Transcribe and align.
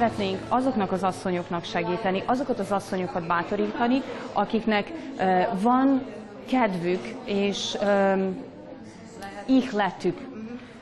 szeretnénk 0.00 0.38
azoknak 0.48 0.92
az 0.92 1.02
asszonyoknak 1.02 1.64
segíteni, 1.64 2.22
azokat 2.26 2.58
az 2.58 2.72
asszonyokat 2.72 3.26
bátorítani, 3.26 4.02
akiknek 4.32 4.92
van 5.60 6.02
kedvük 6.48 7.00
és 7.24 7.78
ihletük 9.46 10.28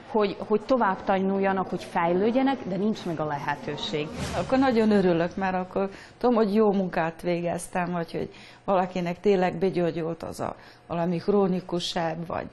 hogy, 0.09 0.37
hogy 0.39 0.61
tovább 0.61 1.05
tanuljanak, 1.05 1.69
hogy 1.69 1.85
fejlődjenek, 1.85 2.59
de 2.69 2.77
nincs 2.77 3.05
meg 3.05 3.21
a 3.21 3.25
lehetőség. 3.25 4.09
Akkor 4.37 4.59
nagyon 4.59 4.91
örülök, 4.91 5.37
mert 5.37 5.55
akkor 5.55 5.91
tudom, 6.19 6.35
hogy 6.35 6.55
jó 6.55 6.73
munkát 6.73 7.23
végeztem, 7.23 7.93
vagy 7.93 8.13
hogy 8.13 8.31
valakinek 8.65 9.21
tényleg 9.21 9.55
begyógyult 9.55 10.23
az 10.23 10.41
a 10.41 10.57
valami 10.87 11.17
krónikusság, 11.17 12.27
vagy 12.27 12.47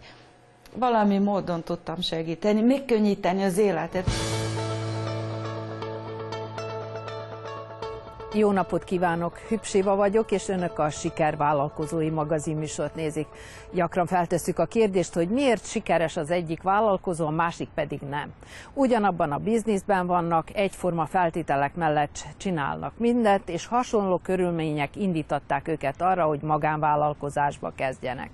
valami 0.75 1.17
módon 1.17 1.63
tudtam 1.63 2.02
segíteni, 2.02 2.61
megkönnyíteni 2.61 3.44
az 3.44 3.58
életet. 3.58 4.09
Jó 8.38 8.52
napot 8.52 8.84
kívánok! 8.84 9.38
Hübséva 9.38 9.95
vagyok, 9.95 10.31
és 10.31 10.48
önök 10.49 10.80
a 10.80 10.89
Siker 10.89 11.38
Vállalkozói 11.38 12.09
magazin 12.09 12.58
műsort 12.58 12.95
nézik. 12.95 13.27
Gyakran 13.71 14.05
feltesszük 14.05 14.59
a 14.59 14.66
kérdést, 14.66 15.13
hogy 15.13 15.30
miért 15.30 15.66
sikeres 15.66 16.17
az 16.17 16.31
egyik 16.31 16.61
vállalkozó, 16.61 17.27
a 17.27 17.31
másik 17.31 17.70
pedig 17.73 17.99
nem. 18.09 18.34
Ugyanabban 18.73 19.31
a 19.31 19.38
bizniszben 19.38 20.08
vannak, 20.08 20.55
egyforma 20.55 21.05
feltételek 21.05 21.75
mellett 21.75 22.25
csinálnak 22.38 22.97
mindent, 22.97 23.50
és 23.50 23.67
hasonló 23.67 24.17
körülmények 24.17 24.95
indítatták 24.95 25.67
őket 25.67 26.02
arra, 26.02 26.25
hogy 26.25 26.41
magánvállalkozásba 26.41 27.72
kezdjenek. 27.75 28.30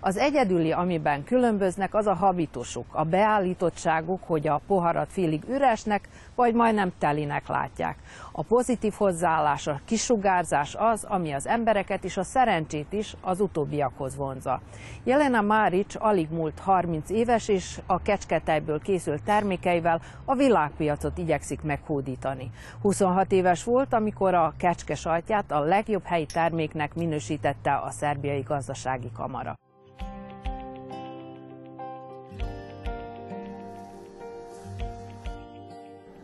Az 0.00 0.16
egyedüli, 0.16 0.72
amiben 0.72 1.24
különböznek, 1.24 1.94
az 1.94 2.06
a 2.06 2.14
habitusuk, 2.14 2.86
a 2.92 3.04
beállítottságuk, 3.04 4.22
hogy 4.26 4.48
a 4.48 4.60
poharat 4.66 5.12
félig 5.12 5.42
üresnek, 5.48 6.08
vagy 6.34 6.54
majdnem 6.54 6.92
telinek 6.98 7.48
látják. 7.48 7.98
A 8.32 8.42
pozitív 8.42 8.92
hozzáállás, 8.92 9.66
a 9.66 9.80
kisugárzás 9.84 10.74
az, 10.78 11.04
ami 11.04 11.32
az 11.32 11.46
embereket 11.46 12.04
és 12.04 12.16
a 12.16 12.22
szerencsét 12.22 12.92
is 12.92 13.14
az 13.20 13.40
utóbbiakhoz 13.40 14.16
vonza. 14.16 14.60
Jelena 15.04 15.40
Márics 15.40 15.94
alig 15.98 16.30
múlt 16.30 16.58
30 16.58 17.10
éves, 17.10 17.48
és 17.48 17.80
a 17.86 18.02
kecsketejből 18.02 18.80
készült 18.80 19.22
termékeivel 19.22 20.00
a 20.24 20.34
világpiacot 20.34 21.18
igyekszik 21.18 21.62
meghódítani. 21.62 22.50
26 22.82 23.32
éves 23.32 23.64
volt, 23.64 23.92
amikor 23.92 24.34
a 24.34 24.54
kecske 24.58 24.94
sajtját 24.94 25.50
a 25.50 25.60
legjobb 25.60 26.04
helyi 26.04 26.26
terméknek 26.26 26.94
minősítette 26.94 27.74
a 27.74 27.90
szerbiai 27.90 28.40
gazdasági 28.40 29.10
kamara. 29.16 29.54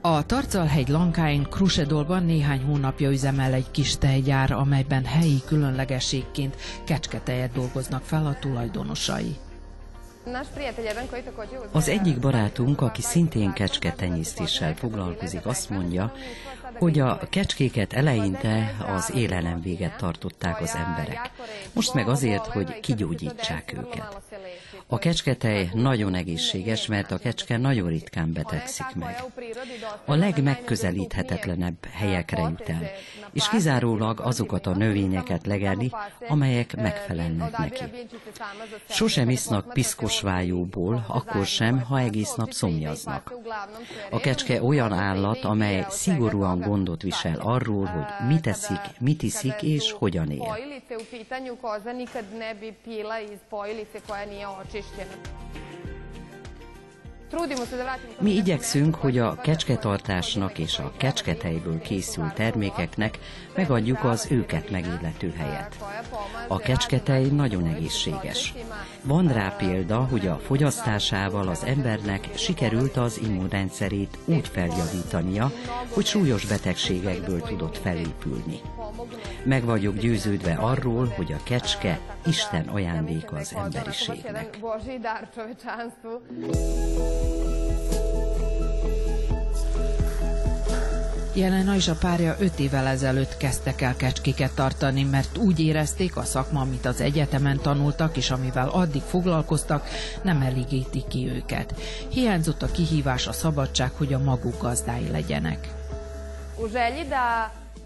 A 0.02 0.26
Tarcalhegy 0.26 0.88
Lankáin 0.88 1.42
Krusedolban 1.42 2.24
néhány 2.24 2.62
hónapja 2.62 3.10
üzemel 3.10 3.52
egy 3.52 3.70
kis 3.70 3.98
tejgyár, 3.98 4.52
amelyben 4.52 5.04
helyi 5.04 5.42
különlegességként 5.46 6.56
kecsketejet 6.84 7.52
dolgoznak 7.52 8.02
fel 8.02 8.26
a 8.26 8.38
tulajdonosai. 8.38 9.36
Az 11.72 11.88
egyik 11.88 12.18
barátunk, 12.18 12.80
aki 12.80 13.02
szintén 13.02 13.52
kecsketenyésztéssel 13.52 14.74
foglalkozik, 14.74 15.46
azt 15.46 15.70
mondja, 15.70 16.12
hogy 16.78 16.98
a 16.98 17.18
kecskéket 17.30 17.92
eleinte 17.92 18.76
az 18.94 19.12
élelem 19.14 19.60
véget 19.62 19.96
tartották 19.96 20.60
az 20.60 20.74
emberek. 20.74 21.30
Most 21.72 21.94
meg 21.94 22.08
azért, 22.08 22.46
hogy 22.46 22.80
kigyógyítsák 22.80 23.72
őket. 23.72 24.20
A 24.92 24.98
kecsketej 24.98 25.70
nagyon 25.74 26.14
egészséges, 26.14 26.86
mert 26.86 27.10
a 27.10 27.18
kecske 27.18 27.56
nagyon 27.56 27.88
ritkán 27.88 28.32
betegszik 28.32 28.94
meg. 28.94 29.22
A 30.04 30.14
legmegközelíthetetlenebb 30.14 31.84
helyekre 31.90 32.40
jut 32.42 32.68
el, 32.68 32.90
és 33.32 33.48
kizárólag 33.48 34.20
azokat 34.20 34.66
a 34.66 34.74
növényeket 34.74 35.46
legelni, 35.46 35.90
amelyek 36.28 36.76
megfelelnek 36.76 37.58
neki. 37.58 37.84
Sosem 38.88 39.30
isznak 39.30 39.72
piszkos 39.72 40.20
vájóból, 40.20 41.04
akkor 41.08 41.46
sem, 41.46 41.80
ha 41.80 41.98
egész 41.98 42.34
nap 42.34 42.50
szomjaznak. 42.50 43.32
A 44.10 44.20
kecske 44.20 44.62
olyan 44.62 44.92
állat, 44.92 45.44
amely 45.44 45.86
szigorúan 45.88 46.60
gondot 46.60 47.02
visel 47.02 47.38
arról, 47.40 47.84
hogy 47.84 48.28
mit 48.28 48.46
eszik, 48.46 48.80
mit 48.98 49.22
iszik 49.22 49.62
és 49.62 49.92
hogyan 49.92 50.30
él. 50.30 50.58
Mi 58.18 58.30
igyekszünk, 58.30 58.94
hogy 58.94 59.18
a 59.18 59.34
kecsketartásnak 59.34 60.58
és 60.58 60.78
a 60.78 60.92
kecsketejből 60.96 61.78
készült 61.78 62.34
termékeknek 62.34 63.18
megadjuk 63.54 64.04
az 64.04 64.26
őket 64.30 64.70
megillető 64.70 65.34
helyet. 65.36 65.76
A 66.48 66.58
kecsketej 66.58 67.22
nagyon 67.22 67.66
egészséges. 67.66 68.54
Van 69.02 69.28
rá 69.32 69.48
példa, 69.58 69.98
hogy 70.10 70.26
a 70.26 70.38
fogyasztásával 70.38 71.48
az 71.48 71.64
embernek 71.64 72.28
sikerült 72.34 72.96
az 72.96 73.20
immunrendszerét 73.22 74.18
úgy 74.24 74.48
feljavítania, 74.48 75.52
hogy 75.88 76.06
súlyos 76.06 76.44
betegségekből 76.46 77.40
tudott 77.40 77.78
felépülni. 77.78 78.60
Meg 79.42 79.64
vagyok 79.64 79.98
győződve 79.98 80.52
arról, 80.52 81.06
hogy 81.16 81.32
a 81.32 81.42
kecske 81.44 81.98
Isten 82.26 82.68
ajándéka 82.68 83.36
az 83.36 83.54
emberiségnek. 83.56 84.58
Jelena 91.34 91.74
és 91.74 91.88
a 91.88 91.94
párja 91.94 92.36
öt 92.38 92.58
évvel 92.58 92.86
ezelőtt 92.86 93.36
kezdtek 93.36 93.80
el 93.80 93.96
kecskéket 93.96 94.54
tartani, 94.54 95.04
mert 95.04 95.36
úgy 95.36 95.60
érezték 95.60 96.16
a 96.16 96.22
szakma, 96.22 96.60
amit 96.60 96.86
az 96.86 97.00
egyetemen 97.00 97.58
tanultak, 97.62 98.16
és 98.16 98.30
amivel 98.30 98.68
addig 98.68 99.02
foglalkoztak, 99.02 99.88
nem 100.22 100.40
elégíti 100.40 101.04
ki 101.08 101.28
őket. 101.28 101.74
Hiányzott 102.08 102.62
a 102.62 102.66
kihívás, 102.66 103.26
a 103.26 103.32
szabadság, 103.32 103.90
hogy 103.96 104.12
a 104.12 104.18
maguk 104.18 104.62
gazdái 104.62 105.10
legyenek. 105.10 105.68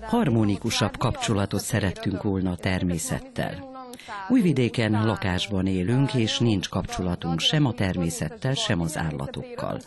Harmonikusabb 0.06 0.96
kapcsolatot 0.96 1.60
szerettünk 1.60 2.22
volna 2.22 2.50
a 2.50 2.56
természettel. 2.56 3.72
Újvidéken 4.28 5.06
lakásban 5.06 5.66
élünk, 5.66 6.14
és 6.14 6.38
nincs 6.38 6.68
kapcsolatunk 6.68 7.40
sem 7.40 7.66
a 7.66 7.72
természettel, 7.72 8.54
sem 8.54 8.80
az 8.80 8.96
állatokkal. 8.96 9.80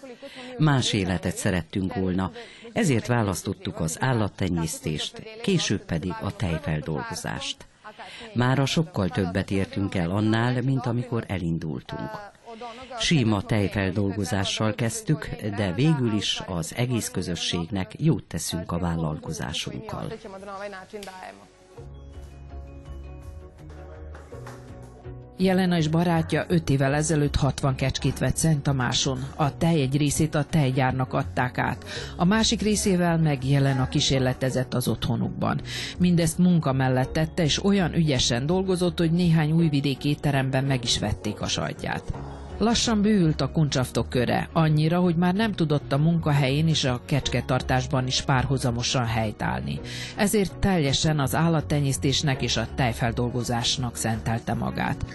Más 0.57 0.94
életet 0.94 1.35
szerettünk 1.35 1.95
volna, 1.95 2.31
ezért 2.73 3.07
választottuk 3.07 3.79
az 3.79 3.97
állattenyésztést, 4.00 5.22
később 5.41 5.85
pedig 5.85 6.13
a 6.22 6.35
tejfeldolgozást. 6.35 7.66
Mára 8.33 8.66
sokkal 8.66 9.09
többet 9.09 9.51
értünk 9.51 9.95
el 9.95 10.11
annál, 10.11 10.61
mint 10.61 10.85
amikor 10.85 11.23
elindultunk. 11.27 12.09
Sima 13.00 13.41
tejfeldolgozással 13.41 14.75
kezdtük, 14.75 15.29
de 15.56 15.73
végül 15.73 16.13
is 16.13 16.41
az 16.47 16.73
egész 16.75 17.09
közösségnek 17.09 17.91
jót 17.97 18.23
teszünk 18.23 18.72
a 18.72 18.79
vállalkozásunkkal. 18.79 20.12
Jelena 25.40 25.78
és 25.78 25.88
barátja 25.88 26.45
5 26.47 26.69
évvel 26.69 26.94
ezelőtt 26.94 27.35
60 27.35 27.75
kecskét 27.75 28.18
vett 28.18 28.35
Szent 28.38 28.63
Tamáson. 28.63 29.25
A 29.35 29.57
tej 29.57 29.81
egy 29.81 29.97
részét 29.97 30.35
a 30.35 30.44
tejgyárnak 30.44 31.13
adták 31.13 31.57
át. 31.57 31.85
A 32.15 32.25
másik 32.25 32.62
részével 32.62 33.18
meg 33.18 33.45
Jelena 33.45 33.88
kísérletezett 33.88 34.74
az 34.74 34.88
otthonukban. 34.88 35.62
Mindezt 35.98 36.38
munka 36.38 36.74
mellett 36.74 37.13
tette, 37.13 37.44
és 37.44 37.63
olyan 37.63 37.94
ügyesen 37.94 38.45
dolgozott, 38.45 38.98
hogy 38.98 39.12
néhány 39.12 39.51
újvidéki 39.51 40.09
étteremben 40.09 40.63
meg 40.63 40.83
is 40.83 41.00
vették 41.00 41.42
a 41.42 41.48
sajtját. 41.48 42.04
Lassan 42.59 43.01
bővült 43.01 43.42
a 43.42 43.51
kuncsaftok 43.51 44.09
köre, 44.09 44.50
annyira, 44.54 45.00
hogy 45.00 45.15
már 45.15 45.33
nem 45.33 45.51
tudott 45.51 45.92
a 45.92 45.98
munkahelyén 45.98 46.68
és 46.68 46.83
a 46.83 47.01
kecsketartásban 47.06 48.07
is 48.07 48.21
párhuzamosan 48.21 49.06
helytállni. 49.06 49.80
Ezért 50.15 50.57
teljesen 50.57 51.19
az 51.19 51.36
állattenyésztésnek 51.36 52.42
és 52.42 52.57
a 52.57 52.68
tejfeldolgozásnak 52.75 53.95
szentelte 53.95 54.54
magát. 54.54 55.06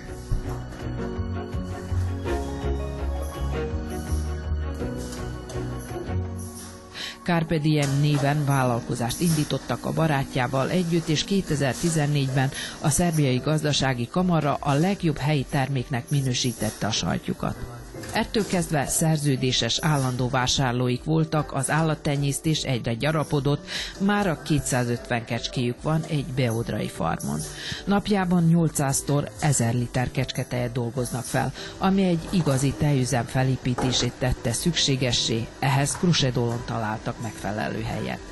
Carpe 7.22 7.58
Diem 7.58 8.00
néven 8.00 8.44
vállalkozást 8.44 9.20
indítottak 9.20 9.84
a 9.86 9.92
barátjával 9.92 10.70
együtt, 10.70 11.08
és 11.08 11.24
2014-ben 11.28 12.50
a 12.80 12.88
szerbiai 12.88 13.38
gazdasági 13.38 14.08
kamara 14.08 14.56
a 14.60 14.72
legjobb 14.72 15.16
helyi 15.16 15.46
terméknek 15.50 16.10
minősítette 16.10 16.86
a 16.86 16.90
sajtjukat. 16.90 17.81
Ettől 18.12 18.46
kezdve 18.46 18.86
szerződéses 18.86 19.78
állandó 19.80 20.28
vásárlóik 20.28 21.04
voltak, 21.04 21.52
az 21.52 21.70
állattenyésztés 21.70 22.62
egyre 22.62 22.94
gyarapodott, 22.94 23.66
már 23.98 24.26
a 24.26 24.42
250 24.42 25.24
kecskéjük 25.24 25.82
van 25.82 26.02
egy 26.08 26.26
beodrai 26.36 26.88
farmon. 26.88 27.40
Napjában 27.84 28.50
800-tól 28.52 29.28
1000 29.40 29.74
liter 29.74 30.10
kecsketejet 30.10 30.72
dolgoznak 30.72 31.24
fel, 31.24 31.52
ami 31.78 32.02
egy 32.02 32.28
igazi 32.30 32.72
tejüzem 32.78 33.24
felépítését 33.24 34.12
tette 34.18 34.52
szükségessé, 34.52 35.46
ehhez 35.58 35.96
Krusedolon 35.96 36.62
találtak 36.66 37.22
megfelelő 37.22 37.82
helyet. 37.82 38.31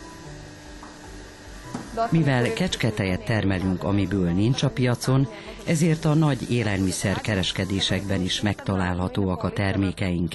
Mivel 2.10 2.52
kecsketejet 2.52 3.24
termelünk, 3.24 3.84
amiből 3.84 4.30
nincs 4.30 4.62
a 4.62 4.70
piacon, 4.70 5.28
ezért 5.66 6.04
a 6.04 6.14
nagy 6.14 6.50
élelmiszer 6.50 7.20
kereskedésekben 7.20 8.20
is 8.20 8.40
megtalálhatóak 8.40 9.42
a 9.42 9.50
termékeink. 9.50 10.34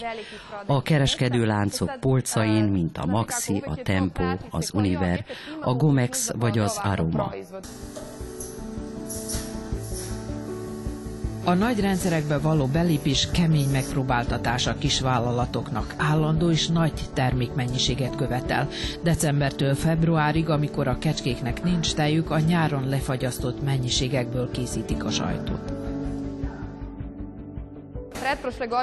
A 0.66 0.81
kereskedő 0.81 1.46
láncok 1.46 2.00
polcain, 2.00 2.63
mint 2.63 2.98
a 2.98 3.06
Maxi, 3.06 3.63
a 3.66 3.75
Tempo, 3.75 4.24
az 4.50 4.72
Univer, 4.74 5.25
a 5.62 5.74
Gomex 5.74 6.31
vagy 6.36 6.60
az 6.60 6.80
Aroma. 6.84 7.34
A 11.47 11.53
nagy 11.53 11.80
rendszerekbe 11.80 12.38
való 12.38 12.65
belépés 12.65 13.27
kemény 13.31 13.69
megpróbáltatás 13.71 14.68
a 14.68 14.77
kisvállalatoknak. 14.77 15.94
Állandó 15.97 16.50
és 16.50 16.68
nagy 16.68 16.94
termékmennyiséget 17.13 18.15
követel. 18.15 18.69
Decembertől 19.03 19.75
februárig, 19.75 20.50
amikor 20.50 20.88
a 20.88 20.97
kecskéknek 20.97 21.63
nincs 21.63 21.94
tejük, 21.94 22.31
a 22.31 22.39
nyáron 22.39 22.89
lefagyasztott 22.89 23.63
mennyiségekből 23.63 24.51
készítik 24.51 25.03
a 25.03 25.09
sajtot. 25.12 25.74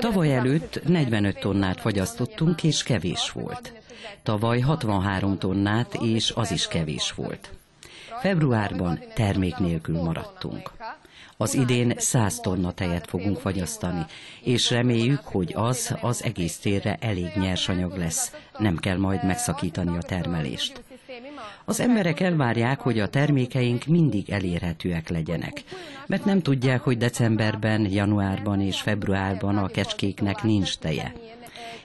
Tavaly 0.00 0.34
előtt 0.34 0.88
45 0.88 1.38
tonnát 1.38 1.80
fagyasztottunk, 1.80 2.62
és 2.62 2.82
kevés 2.82 3.30
volt. 3.30 3.72
Tavaly 4.22 4.60
63 4.60 5.38
tonnát, 5.38 5.94
és 5.94 6.32
az 6.34 6.50
is 6.50 6.68
kevés 6.68 7.12
volt. 7.12 7.50
Februárban 8.20 9.00
termék 9.14 9.56
nélkül 9.56 10.02
maradtunk. 10.02 10.70
Az 11.42 11.54
idén 11.54 11.92
100 11.96 12.40
tonna 12.40 12.72
tejet 12.72 13.06
fogunk 13.06 13.38
fagyasztani, 13.38 14.04
és 14.42 14.70
reméljük, 14.70 15.20
hogy 15.24 15.52
az 15.56 15.94
az 16.00 16.24
egész 16.24 16.56
térre 16.56 16.96
elég 17.00 17.30
nyersanyag 17.34 17.96
lesz, 17.96 18.32
nem 18.58 18.76
kell 18.76 18.96
majd 18.96 19.24
megszakítani 19.24 19.96
a 19.96 20.02
termelést. 20.02 20.82
Az 21.64 21.80
emberek 21.80 22.20
elvárják, 22.20 22.80
hogy 22.80 23.00
a 23.00 23.08
termékeink 23.08 23.86
mindig 23.86 24.30
elérhetőek 24.30 25.08
legyenek, 25.08 25.62
mert 26.06 26.24
nem 26.24 26.42
tudják, 26.42 26.80
hogy 26.80 26.98
decemberben, 26.98 27.90
januárban 27.90 28.60
és 28.60 28.80
februárban 28.80 29.56
a 29.56 29.68
kecskéknek 29.68 30.42
nincs 30.42 30.76
teje 30.76 31.12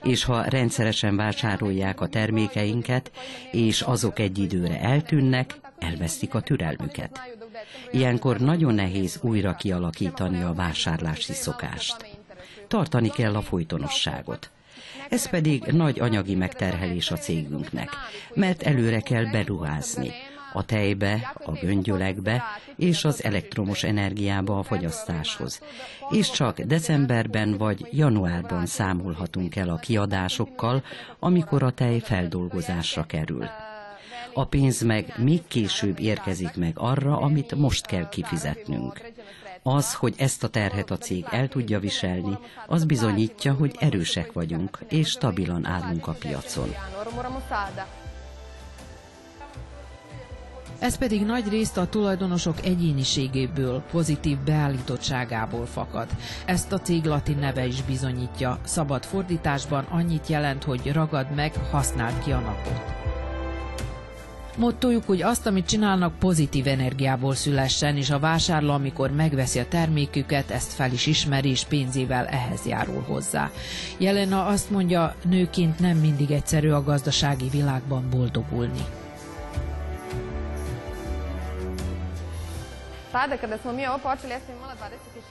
és 0.02 0.24
ha 0.24 0.42
rendszeresen 0.42 1.16
vásárolják 1.16 2.00
a 2.00 2.06
termékeinket, 2.06 3.10
és 3.52 3.80
azok 3.80 4.18
egy 4.18 4.38
időre 4.38 4.80
eltűnnek, 4.80 5.60
elvesztik 5.78 6.34
a 6.34 6.40
türelmüket. 6.40 7.37
Ilyenkor 7.90 8.38
nagyon 8.40 8.74
nehéz 8.74 9.18
újra 9.22 9.54
kialakítani 9.54 10.42
a 10.42 10.52
vásárlási 10.52 11.32
szokást. 11.32 12.16
Tartani 12.68 13.08
kell 13.08 13.34
a 13.34 13.42
folytonosságot. 13.42 14.50
Ez 15.08 15.28
pedig 15.28 15.64
nagy 15.64 16.00
anyagi 16.00 16.34
megterhelés 16.34 17.10
a 17.10 17.16
cégünknek, 17.16 17.90
mert 18.34 18.62
előre 18.62 19.00
kell 19.00 19.24
beruházni 19.24 20.12
a 20.52 20.64
tejbe, 20.64 21.32
a 21.44 21.52
göngyölekbe 21.52 22.44
és 22.76 23.04
az 23.04 23.24
elektromos 23.24 23.84
energiába 23.84 24.58
a 24.58 24.62
fogyasztáshoz. 24.62 25.60
És 26.10 26.30
csak 26.30 26.60
decemberben 26.60 27.56
vagy 27.56 27.88
januárban 27.90 28.66
számolhatunk 28.66 29.56
el 29.56 29.68
a 29.68 29.76
kiadásokkal, 29.76 30.82
amikor 31.18 31.62
a 31.62 31.70
tej 31.70 31.98
feldolgozásra 31.98 33.04
kerül. 33.06 33.48
A 34.38 34.44
pénz 34.44 34.82
meg 34.82 35.14
még 35.16 35.42
később 35.48 35.98
érkezik 36.00 36.56
meg 36.56 36.72
arra, 36.74 37.20
amit 37.20 37.54
most 37.54 37.86
kell 37.86 38.08
kifizetnünk. 38.08 39.00
Az, 39.62 39.94
hogy 39.94 40.14
ezt 40.16 40.44
a 40.44 40.48
terhet 40.48 40.90
a 40.90 40.98
cég 40.98 41.24
el 41.30 41.48
tudja 41.48 41.78
viselni, 41.80 42.38
az 42.66 42.84
bizonyítja, 42.84 43.52
hogy 43.52 43.76
erősek 43.78 44.32
vagyunk, 44.32 44.78
és 44.88 45.08
stabilan 45.08 45.66
állunk 45.66 46.06
a 46.06 46.12
piacon. 46.12 46.74
Ez 50.78 50.98
pedig 50.98 51.24
nagy 51.24 51.48
részt 51.48 51.76
a 51.76 51.88
tulajdonosok 51.88 52.64
egyéniségéből, 52.64 53.82
pozitív 53.90 54.38
beállítottságából 54.38 55.66
fakad. 55.66 56.06
Ezt 56.46 56.72
a 56.72 56.80
cég 56.80 57.04
latin 57.04 57.38
neve 57.38 57.66
is 57.66 57.82
bizonyítja. 57.82 58.58
Szabad 58.64 59.04
fordításban 59.04 59.84
annyit 59.84 60.26
jelent, 60.26 60.64
hogy 60.64 60.92
ragad 60.92 61.34
meg, 61.34 61.54
használd 61.70 62.22
ki 62.22 62.32
a 62.32 62.38
napot. 62.38 63.07
Mottójuk, 64.58 65.02
hogy 65.06 65.22
azt, 65.22 65.46
amit 65.46 65.66
csinálnak, 65.66 66.18
pozitív 66.18 66.66
energiából 66.66 67.34
szülessen, 67.34 67.96
és 67.96 68.10
a 68.10 68.18
vásárló, 68.18 68.72
amikor 68.72 69.10
megveszi 69.10 69.58
a 69.58 69.68
terméküket, 69.68 70.50
ezt 70.50 70.72
fel 70.72 70.92
is 70.92 71.06
ismeri, 71.06 71.48
és 71.48 71.64
pénzével 71.64 72.26
ehhez 72.26 72.66
járul 72.66 73.02
hozzá. 73.06 73.50
Jelena 73.98 74.46
azt 74.46 74.70
mondja, 74.70 75.14
nőként 75.24 75.78
nem 75.78 75.96
mindig 75.96 76.30
egyszerű 76.30 76.70
a 76.70 76.82
gazdasági 76.82 77.48
világban 77.48 78.04
boldogulni. 78.10 78.84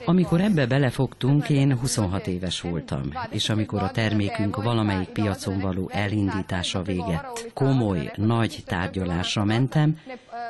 Amikor 0.04 0.40
ebbe 0.40 0.66
belefogtunk, 0.66 1.48
én 1.48 1.78
26 1.78 2.26
éves 2.26 2.60
voltam, 2.60 3.02
és 3.30 3.48
amikor 3.48 3.82
a 3.82 3.90
termékünk 3.90 4.62
valamelyik 4.62 5.08
piacon 5.08 5.58
való 5.58 5.90
elindítása 5.92 6.82
véget, 6.82 7.50
komoly, 7.54 8.12
nagy 8.16 8.62
tárgyalásra 8.66 9.44
mentem, 9.44 9.98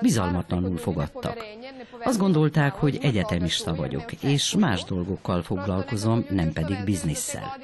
bizalmatlanul 0.00 0.76
fogadtak. 0.76 1.44
Azt 2.04 2.18
gondolták, 2.18 2.72
hogy 2.72 2.98
egyetemista 3.02 3.74
vagyok, 3.74 4.12
és 4.12 4.54
más 4.58 4.84
dolgokkal 4.84 5.42
foglalkozom, 5.42 6.24
nem 6.30 6.52
pedig 6.52 6.84
bizniszsel. 6.84 7.56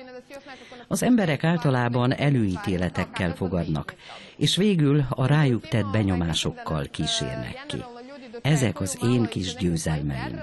Az 0.89 1.03
emberek 1.03 1.45
általában 1.45 2.13
előítéletekkel 2.13 3.35
fogadnak, 3.35 3.95
és 4.37 4.57
végül 4.57 5.05
a 5.09 5.27
rájuk 5.27 5.69
tett 5.69 5.87
benyomásokkal 5.87 6.87
kísérnek 6.91 7.65
ki. 7.67 7.85
Ezek 8.45 8.81
az 8.81 8.99
én 9.03 9.27
kis 9.27 9.55
győzelmeim. 9.55 10.43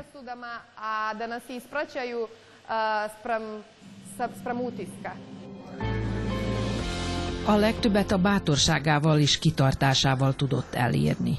A 7.46 7.56
legtöbbet 7.56 8.12
a 8.12 8.18
bátorságával 8.18 9.20
és 9.20 9.40
kitartásával 9.40 10.36
tudott 10.36 10.74
elérni. 10.74 11.38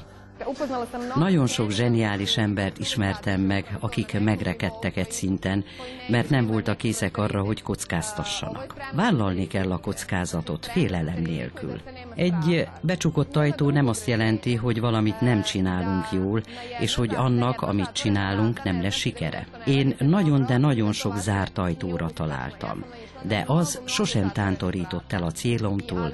Nagyon 1.15 1.47
sok 1.47 1.71
zseniális 1.71 2.37
embert 2.37 2.79
ismertem 2.79 3.41
meg, 3.41 3.77
akik 3.79 4.19
megrekedtek 4.19 4.97
egy 4.97 5.11
szinten, 5.11 5.63
mert 6.07 6.29
nem 6.29 6.47
voltak 6.47 6.77
készek 6.77 7.17
arra, 7.17 7.41
hogy 7.41 7.61
kockáztassanak. 7.61 8.73
Vállalni 8.95 9.47
kell 9.47 9.71
a 9.71 9.77
kockázatot, 9.77 10.65
félelem 10.65 11.21
nélkül. 11.21 11.81
Egy 12.15 12.67
becsukott 12.81 13.35
ajtó 13.35 13.69
nem 13.69 13.87
azt 13.87 14.07
jelenti, 14.07 14.55
hogy 14.55 14.79
valamit 14.79 15.21
nem 15.21 15.41
csinálunk 15.41 16.05
jól, 16.11 16.43
és 16.79 16.95
hogy 16.95 17.15
annak, 17.15 17.61
amit 17.61 17.91
csinálunk, 17.91 18.63
nem 18.63 18.81
lesz 18.81 18.95
sikere. 18.95 19.47
Én 19.65 19.95
nagyon, 19.99 20.45
de 20.45 20.57
nagyon 20.57 20.91
sok 20.91 21.17
zárt 21.17 21.57
ajtóra 21.57 22.09
találtam. 22.09 22.83
De 23.21 23.43
az 23.47 23.81
sosem 23.85 24.31
tántorított 24.31 25.13
el 25.13 25.23
a 25.23 25.31
célomtól, 25.31 26.13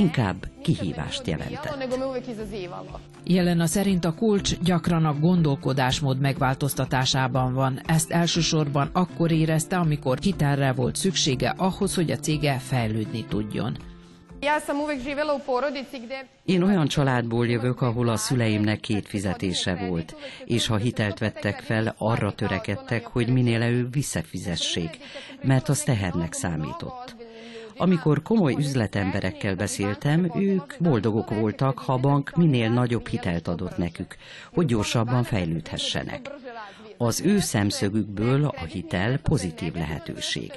inkább 0.00 0.46
kihívást 0.62 1.26
jelentett. 1.26 1.88
Jelena 3.24 3.66
szerint 3.66 4.04
a 4.04 4.14
kulcs 4.14 4.58
gyakran 4.58 5.04
a 5.04 5.18
gondolkodásmód 5.18 6.20
megváltoztatásában 6.20 7.54
van. 7.54 7.80
Ezt 7.86 8.10
elsősorban 8.10 8.90
akkor 8.92 9.30
érezte, 9.30 9.76
amikor 9.76 10.18
hitelre 10.18 10.72
volt 10.72 10.96
szüksége 10.96 11.54
ahhoz, 11.56 11.94
hogy 11.94 12.10
a 12.10 12.16
cége 12.16 12.58
fejlődni 12.58 13.24
tudjon. 13.24 13.76
Én 16.44 16.62
olyan 16.62 16.86
családból 16.86 17.46
jövök, 17.46 17.80
ahol 17.80 18.08
a 18.08 18.16
szüleimnek 18.16 18.80
két 18.80 19.08
fizetése 19.08 19.74
volt, 19.74 20.16
és 20.44 20.66
ha 20.66 20.76
hitelt 20.76 21.18
vettek 21.18 21.60
fel, 21.60 21.94
arra 21.98 22.32
törekedtek, 22.32 23.06
hogy 23.06 23.28
minél 23.28 23.62
előbb 23.62 23.92
visszafizessék, 23.92 24.98
mert 25.42 25.68
az 25.68 25.82
tehernek 25.82 26.32
számított. 26.32 27.19
Amikor 27.80 28.22
komoly 28.22 28.54
üzletemberekkel 28.58 29.54
beszéltem, 29.54 30.32
ők 30.36 30.72
boldogok 30.78 31.30
voltak, 31.30 31.78
ha 31.78 31.92
a 31.92 31.98
bank 31.98 32.36
minél 32.36 32.70
nagyobb 32.70 33.08
hitelt 33.08 33.48
adott 33.48 33.76
nekük, 33.76 34.16
hogy 34.52 34.66
gyorsabban 34.66 35.22
fejlődhessenek. 35.22 36.30
Az 37.02 37.20
ő 37.20 37.38
szemszögükből 37.38 38.44
a 38.44 38.64
hitel 38.64 39.18
pozitív 39.18 39.74
lehetőség. 39.74 40.52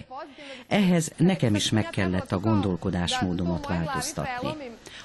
Ehhez 0.67 1.11
nekem 1.17 1.55
is 1.55 1.69
meg 1.69 1.89
kellett 1.89 2.31
a 2.31 2.39
gondolkodásmódomat 2.39 3.67
változtatni. 3.67 4.49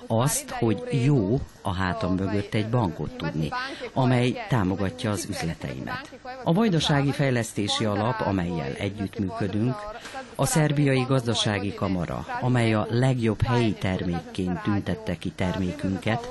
Azt, 0.06 0.50
hogy 0.50 0.82
jó 1.04 1.40
a 1.62 1.74
hátam 1.74 2.14
mögött 2.14 2.54
egy 2.54 2.68
bankot 2.68 3.16
tudni, 3.16 3.48
amely 3.92 4.44
támogatja 4.48 5.10
az 5.10 5.26
üzleteimet. 5.30 6.18
A 6.44 6.52
Vajdasági 6.52 7.12
Fejlesztési 7.12 7.84
Alap, 7.84 8.20
amelyel 8.20 8.72
együttműködünk, 8.72 9.76
a 10.34 10.46
Szerbiai 10.46 11.04
Gazdasági 11.08 11.74
Kamara, 11.74 12.26
amely 12.40 12.74
a 12.74 12.86
legjobb 12.90 13.42
helyi 13.42 13.72
termékként 13.72 14.62
tüntette 14.62 15.16
ki 15.16 15.30
termékünket, 15.30 16.28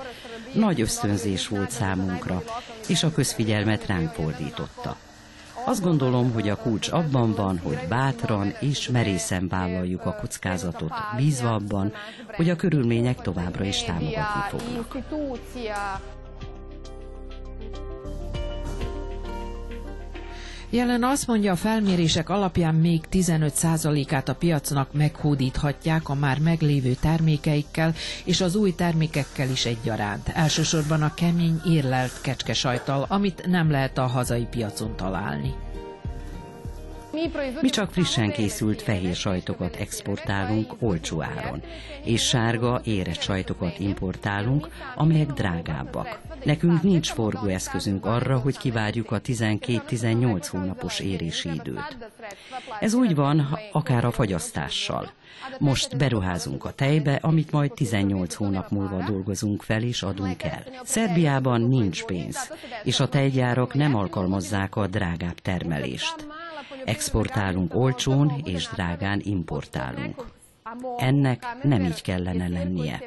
nagy 0.58 0.82
ösztönzés 0.82 1.48
volt 1.48 1.72
számunkra, 1.72 2.44
és 2.88 3.04
a 3.04 3.12
közfigyelmet 3.12 3.86
ránk 3.86 4.10
fordította. 4.10 4.98
Azt 5.66 5.84
gondolom, 5.84 6.32
hogy 6.32 6.50
a 6.50 6.56
kulcs 6.56 6.92
abban 6.92 7.34
van, 7.34 7.58
hogy 7.58 7.80
bátran 7.90 8.54
és 8.60 8.90
merészen 8.90 9.48
vállaljuk 9.48 10.06
a 10.06 10.16
kockázatot, 10.16 10.92
bízva 11.18 11.54
abban, 11.54 11.94
hogy 12.36 12.50
a 12.50 12.56
körülmények 12.56 13.22
továbbra 13.22 13.64
is 13.64 13.84
támogatni 13.84 14.42
fognak. 14.50 14.98
Jelen 20.70 21.04
azt 21.04 21.28
mondja, 21.28 21.52
a 21.52 21.56
felmérések 21.56 22.30
alapján 22.30 22.76
még 22.76 23.04
15%-át 23.12 24.30
a 24.30 24.36
piacnak 24.36 24.94
meghódíthatják 24.94 26.10
a 26.10 26.14
már 26.14 26.40
meglévő 26.40 26.94
termékeikkel 27.02 27.94
és 28.26 28.42
az 28.42 28.56
új 28.56 28.76
termékekkel 28.76 29.50
is 29.50 29.66
egyaránt. 29.66 30.30
Elsősorban 30.34 31.02
a 31.02 31.14
kemény 31.14 31.62
érlelt 31.66 32.22
kecskesajtal, 32.22 33.06
amit 33.10 33.48
nem 33.48 33.72
lehet 33.72 33.98
a 33.98 34.06
hazai 34.06 34.48
piacon 34.50 34.96
találni. 34.96 35.54
Mi 37.62 37.70
csak 37.70 37.92
frissen 37.92 38.32
készült 38.32 38.82
fehér 38.82 39.16
sajtokat 39.16 39.76
exportálunk 39.76 40.74
olcsó 40.80 41.22
áron, 41.22 41.62
és 42.04 42.28
sárga, 42.28 42.82
érett 42.84 43.22
sajtokat 43.22 43.80
importálunk, 43.80 44.68
amelyek 44.96 45.32
drágábbak. 45.32 46.20
Nekünk 46.44 46.82
nincs 46.82 47.12
forgóeszközünk 47.12 48.06
arra, 48.06 48.38
hogy 48.38 48.58
kivárjuk 48.58 49.12
a 49.12 49.22
12-18 49.22 50.48
hónapos 50.52 51.00
érési 51.00 51.50
időt. 51.50 51.98
Ez 52.80 52.94
úgy 52.94 53.16
van, 53.16 53.58
akár 53.72 54.06
a 54.06 54.12
fagyasztással. 54.12 55.12
Most 55.60 55.98
beruházunk 55.98 56.66
a 56.66 56.72
tejbe, 56.72 57.20
amit 57.22 57.52
majd 57.52 57.74
18 57.74 58.34
hónap 58.34 58.70
múlva 58.70 59.04
dolgozunk 59.04 59.62
fel 59.62 59.82
és 59.82 60.04
adunk 60.04 60.44
el. 60.44 60.64
Szerbiában 60.84 61.62
nincs 61.62 62.04
pénz, 62.04 62.54
és 62.84 63.00
a 63.00 63.10
tejgyárak 63.10 63.74
nem 63.74 63.96
alkalmazzák 63.96 64.76
a 64.76 64.88
drágább 64.88 65.40
termelést. 65.40 66.28
Exportálunk 66.86 67.76
olcsón 67.76 68.42
és 68.44 68.70
drágán 68.74 69.22
importálunk. 69.24 70.24
Ennek 70.98 71.46
nem 71.64 71.84
így 71.84 72.02
kellene 72.02 72.48
lennie. 72.48 73.02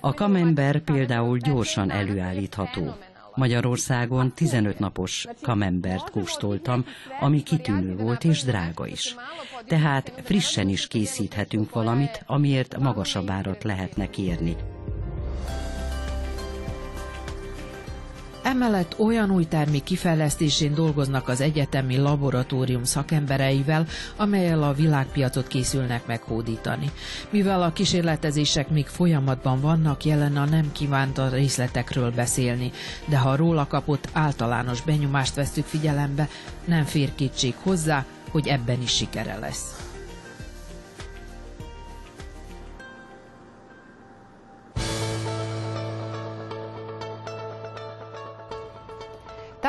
A 0.00 0.14
kamember 0.14 0.80
például 0.80 1.38
gyorsan 1.38 1.90
előállítható. 1.90 2.94
Magyarországon 3.34 4.32
15 4.32 4.78
napos 4.78 5.26
kamembert 5.42 6.10
kóstoltam, 6.10 6.84
ami 7.20 7.42
kitűnő 7.42 7.96
volt 7.96 8.24
és 8.24 8.42
drága 8.42 8.86
is. 8.86 9.16
Tehát 9.66 10.12
frissen 10.22 10.68
is 10.68 10.88
készíthetünk 10.88 11.74
valamit, 11.74 12.22
amiért 12.26 12.78
magasabb 12.78 13.30
árat 13.30 13.64
lehetne 13.64 14.10
kérni. 14.10 14.56
Emellett 18.42 18.98
olyan 18.98 19.30
új 19.30 19.44
termék 19.44 19.82
kifejlesztésén 19.82 20.74
dolgoznak 20.74 21.28
az 21.28 21.40
egyetemi 21.40 21.96
laboratórium 21.96 22.84
szakembereivel, 22.84 23.86
amelyel 24.16 24.62
a 24.62 24.72
világpiacot 24.72 25.46
készülnek 25.46 26.06
meghódítani. 26.06 26.90
Mivel 27.30 27.62
a 27.62 27.72
kísérletezések 27.72 28.68
még 28.68 28.86
folyamatban 28.86 29.60
vannak, 29.60 30.04
jelen 30.04 30.36
a 30.36 30.44
nem 30.44 30.72
kívánt 30.72 31.18
a 31.18 31.28
részletekről 31.28 32.10
beszélni, 32.10 32.72
de 33.06 33.18
ha 33.18 33.36
róla 33.36 33.66
kapott 33.66 34.08
általános 34.12 34.82
benyomást 34.82 35.34
vesztük 35.34 35.64
figyelembe, 35.64 36.28
nem 36.64 36.84
fér 36.84 37.14
kétség 37.14 37.54
hozzá, 37.62 38.04
hogy 38.30 38.46
ebben 38.46 38.82
is 38.82 38.90
sikere 38.90 39.38
lesz. 39.38 39.81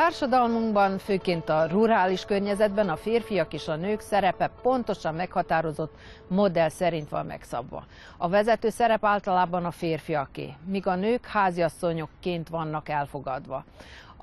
Társadalmunkban, 0.04 0.98
főként 0.98 1.48
a 1.48 1.66
rurális 1.66 2.24
környezetben 2.24 2.88
a 2.88 2.96
férfiak 2.96 3.52
és 3.52 3.68
a 3.68 3.76
nők 3.76 4.00
szerepe 4.00 4.50
pontosan 4.62 5.14
meghatározott 5.14 5.94
modell 6.28 6.68
szerint 6.68 7.08
van 7.08 7.26
megszabva. 7.26 7.84
A 8.16 8.28
vezető 8.28 8.68
szerep 8.68 9.04
általában 9.04 9.64
a 9.64 9.70
férfiaké, 9.70 10.54
míg 10.64 10.86
a 10.86 10.94
nők 10.94 11.26
háziasszonyokként 11.26 12.48
vannak 12.48 12.88
elfogadva. 12.88 13.64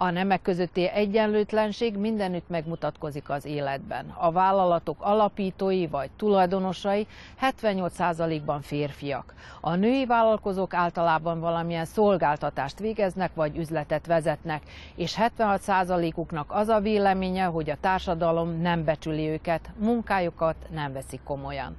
A 0.01 0.10
nemek 0.10 0.41
közötti 0.41 0.88
egyenlőtlenség 0.88 1.98
mindenütt 1.98 2.50
megmutatkozik 2.50 3.29
az 3.29 3.46
életben. 3.46 4.13
A 4.17 4.31
vállalatok 4.31 4.98
alapítói 5.00 5.88
vagy 5.88 6.10
tulajdonosai 6.17 7.08
78%-ban 7.41 8.62
férfiak. 8.62 9.34
A 9.60 9.75
női 9.75 10.05
vállalkozók 10.05 10.74
általában 10.74 11.39
valamilyen 11.39 11.86
szolgáltatást 11.86 12.79
végeznek 12.79 13.34
vagy 13.34 13.58
üzletet 13.58 14.05
vezetnek, 14.05 14.63
és 14.96 15.17
76%-uknak 15.38 16.51
az 16.51 16.67
a 16.67 16.79
véleménye, 16.79 17.43
hogy 17.43 17.70
a 17.70 17.77
társadalom 17.81 18.62
nem 18.62 18.84
becsüli 18.84 19.27
őket, 19.27 19.70
munkájukat 19.77 20.55
nem 20.70 20.93
veszik 20.93 21.24
komolyan. 21.24 21.75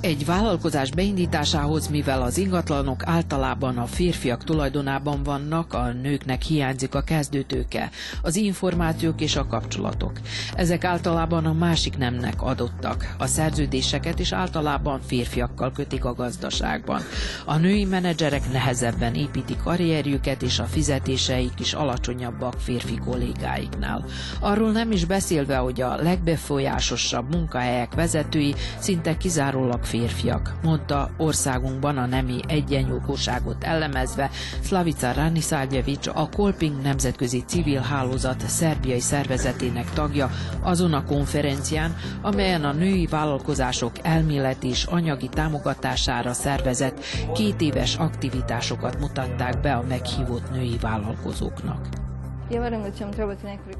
Egy 0.00 0.24
vállalkozás 0.24 0.90
beindításához, 0.90 1.88
mivel 1.88 2.22
az 2.22 2.38
ingatlanok 2.38 3.06
általában 3.06 3.78
a 3.78 3.86
férfiak 3.86 4.44
tulajdonában 4.44 5.22
vannak, 5.22 5.74
a 5.74 5.92
nőknek 5.92 6.42
hiányzik 6.42 6.94
a 6.94 7.00
kezdőtőke, 7.00 7.90
az 8.22 8.36
információk 8.36 9.20
és 9.20 9.36
a 9.36 9.46
kapcsolatok. 9.46 10.12
Ezek 10.54 10.84
általában 10.84 11.44
a 11.46 11.52
másik 11.52 11.96
nemnek 11.96 12.42
adottak. 12.42 13.14
A 13.18 13.26
szerződéseket 13.26 14.18
is 14.18 14.32
általában 14.32 15.00
férfiakkal 15.06 15.72
kötik 15.72 16.04
a 16.04 16.14
gazdaságban. 16.14 17.00
A 17.44 17.56
női 17.56 17.84
menedzserek 17.84 18.52
nehezebben 18.52 19.14
építik 19.14 19.62
karrierjüket, 19.62 20.42
és 20.42 20.58
a 20.58 20.64
fizetéseik 20.64 21.60
is 21.60 21.72
alacsonyabbak 21.72 22.54
férfi 22.60 22.98
kollégáiknál. 22.98 24.04
Arról 24.40 24.70
nem 24.70 24.92
is 24.92 25.04
beszélve, 25.04 25.56
hogy 25.56 25.80
a 25.80 25.96
legbefolyásosabb 25.96 27.34
munkahelyek 27.34 27.94
vezetői 27.94 28.54
szinte 28.78 29.16
kizárólag 29.16 29.81
férfiak, 29.84 30.54
mondta 30.62 31.10
országunkban 31.16 31.98
a 31.98 32.06
nemi 32.06 32.40
egyenjogúságot 32.48 33.64
ellemezve 33.64 34.30
Slavica 34.62 35.12
Raniszáljevics, 35.12 36.06
a 36.06 36.28
Kolping 36.28 36.82
Nemzetközi 36.82 37.44
Civil 37.46 37.80
Hálózat 37.80 38.40
szerbiai 38.40 39.00
szervezetének 39.00 39.90
tagja 39.90 40.30
azon 40.60 40.92
a 40.92 41.04
konferencián, 41.04 41.96
amelyen 42.22 42.64
a 42.64 42.72
női 42.72 43.06
vállalkozások 43.06 43.92
elméleti 44.02 44.68
és 44.68 44.84
anyagi 44.84 45.28
támogatására 45.28 46.32
szervezett 46.32 47.04
két 47.34 47.60
éves 47.60 47.96
aktivitásokat 47.96 49.00
mutatták 49.00 49.60
be 49.60 49.74
a 49.74 49.84
meghívott 49.88 50.50
női 50.50 50.76
vállalkozóknak. 50.80 51.88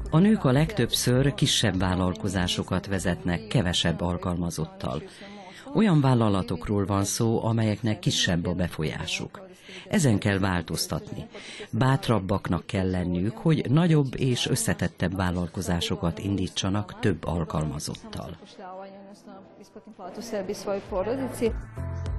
A 0.09 0.17
nők 0.17 0.43
a 0.43 0.51
legtöbbször 0.51 1.33
kisebb 1.33 1.79
vállalkozásokat 1.79 2.87
vezetnek 2.87 3.47
kevesebb 3.47 4.01
alkalmazottal. 4.01 5.01
Olyan 5.73 6.01
vállalatokról 6.01 6.85
van 6.85 7.03
szó, 7.03 7.45
amelyeknek 7.45 7.99
kisebb 7.99 8.47
a 8.47 8.53
befolyásuk. 8.53 9.41
Ezen 9.89 10.17
kell 10.17 10.37
változtatni. 10.37 11.25
Bátrabbaknak 11.69 12.65
kell 12.65 12.89
lenniük, 12.89 13.37
hogy 13.37 13.65
nagyobb 13.69 14.19
és 14.19 14.47
összetettebb 14.47 15.15
vállalkozásokat 15.15 16.19
indítsanak 16.19 16.99
több 16.99 17.25
alkalmazottal. 17.25 18.37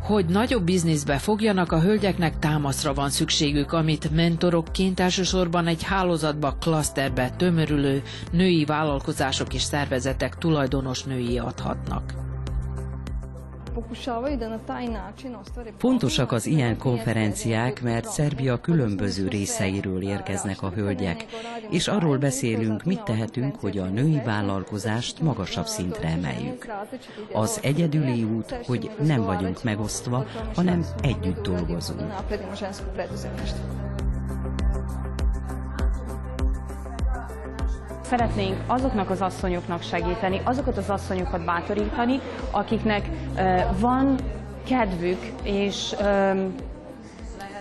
Hogy 0.02 0.26
nagyobb 0.26 0.64
bizniszbe 0.64 1.18
fogjanak, 1.18 1.72
a 1.72 1.80
hölgyeknek 1.80 2.38
támaszra 2.38 2.94
van 2.94 3.10
szükségük, 3.10 3.72
amit 3.72 4.10
mentorokként 4.10 5.00
elsősorban 5.00 5.66
egy 5.66 5.82
hálózatba, 5.82 6.56
klaszterbe 6.60 7.30
tömörülő 7.30 8.02
női 8.30 8.64
vállalkozások 8.64 9.54
és 9.54 9.62
szervezetek 9.62 10.38
tulajdonos 10.38 11.02
női 11.02 11.38
adhatnak. 11.38 12.33
Fontosak 15.76 16.32
az 16.32 16.46
ilyen 16.46 16.78
konferenciák, 16.78 17.82
mert 17.82 18.08
Szerbia 18.08 18.60
különböző 18.60 19.28
részeiről 19.28 20.02
érkeznek 20.02 20.62
a 20.62 20.70
hölgyek, 20.70 21.26
és 21.70 21.88
arról 21.88 22.18
beszélünk, 22.18 22.84
mit 22.84 23.02
tehetünk, 23.02 23.56
hogy 23.56 23.78
a 23.78 23.84
női 23.84 24.20
vállalkozást 24.24 25.20
magasabb 25.20 25.66
szintre 25.66 26.08
emeljük. 26.08 26.66
Az 27.32 27.58
egyedüli 27.62 28.22
út, 28.22 28.52
hogy 28.52 28.90
nem 29.02 29.22
vagyunk 29.22 29.62
megosztva, 29.62 30.26
hanem 30.54 30.84
együtt 31.02 31.42
dolgozunk. 31.42 32.12
Szeretnénk 38.04 38.56
azoknak 38.66 39.10
az 39.10 39.20
asszonyoknak 39.20 39.82
segíteni, 39.82 40.40
azokat 40.44 40.76
az 40.76 40.90
asszonyokat 40.90 41.44
bátorítani, 41.44 42.20
akiknek 42.50 43.08
van 43.78 44.16
kedvük 44.66 45.32
és 45.42 45.94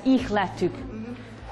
ihletük 0.03 0.75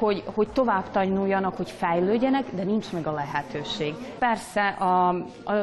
hogy, 0.01 0.23
hogy 0.33 0.47
tovább 0.47 0.91
tanuljanak, 0.91 1.55
hogy 1.55 1.69
fejlődjenek, 1.69 2.45
de 2.55 2.63
nincs 2.63 2.91
meg 2.91 3.07
a 3.07 3.11
lehetőség. 3.11 3.93
Persze 4.19 4.67
a, 4.67 5.07
a 5.45 5.53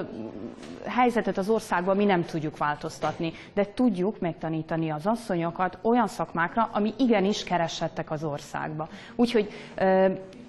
helyzetet 0.87 1.39
az 1.39 1.49
országban 1.49 1.97
mi 1.97 2.05
nem 2.05 2.25
tudjuk 2.25 2.59
változtatni, 2.59 3.33
de 3.55 3.67
tudjuk 3.75 4.21
megtanítani 4.21 4.91
az 4.91 5.07
asszonyokat 5.07 5.79
olyan 5.83 6.07
szakmákra, 6.07 6.69
ami 6.73 6.95
igenis 6.99 7.45
keresettek 7.45 8.11
az 8.11 8.25
országba. 8.25 8.89
Úgyhogy 9.17 9.49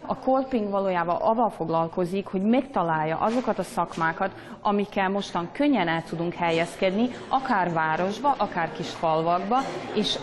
a 0.05 0.15
Kolping 0.15 0.69
valójában 0.69 1.15
avval 1.15 1.49
foglalkozik, 1.49 2.27
hogy 2.27 2.41
megtalálja 2.41 3.17
azokat 3.17 3.59
a 3.59 3.63
szakmákat, 3.63 4.31
amikkel 4.61 5.09
mostan 5.09 5.49
könnyen 5.51 5.87
el 5.87 6.03
tudunk 6.03 6.33
helyezkedni, 6.33 7.09
akár 7.27 7.73
városba, 7.73 8.35
akár 8.37 8.71
kis 8.71 8.89
falvakba, 8.89 9.57
és 9.95 10.19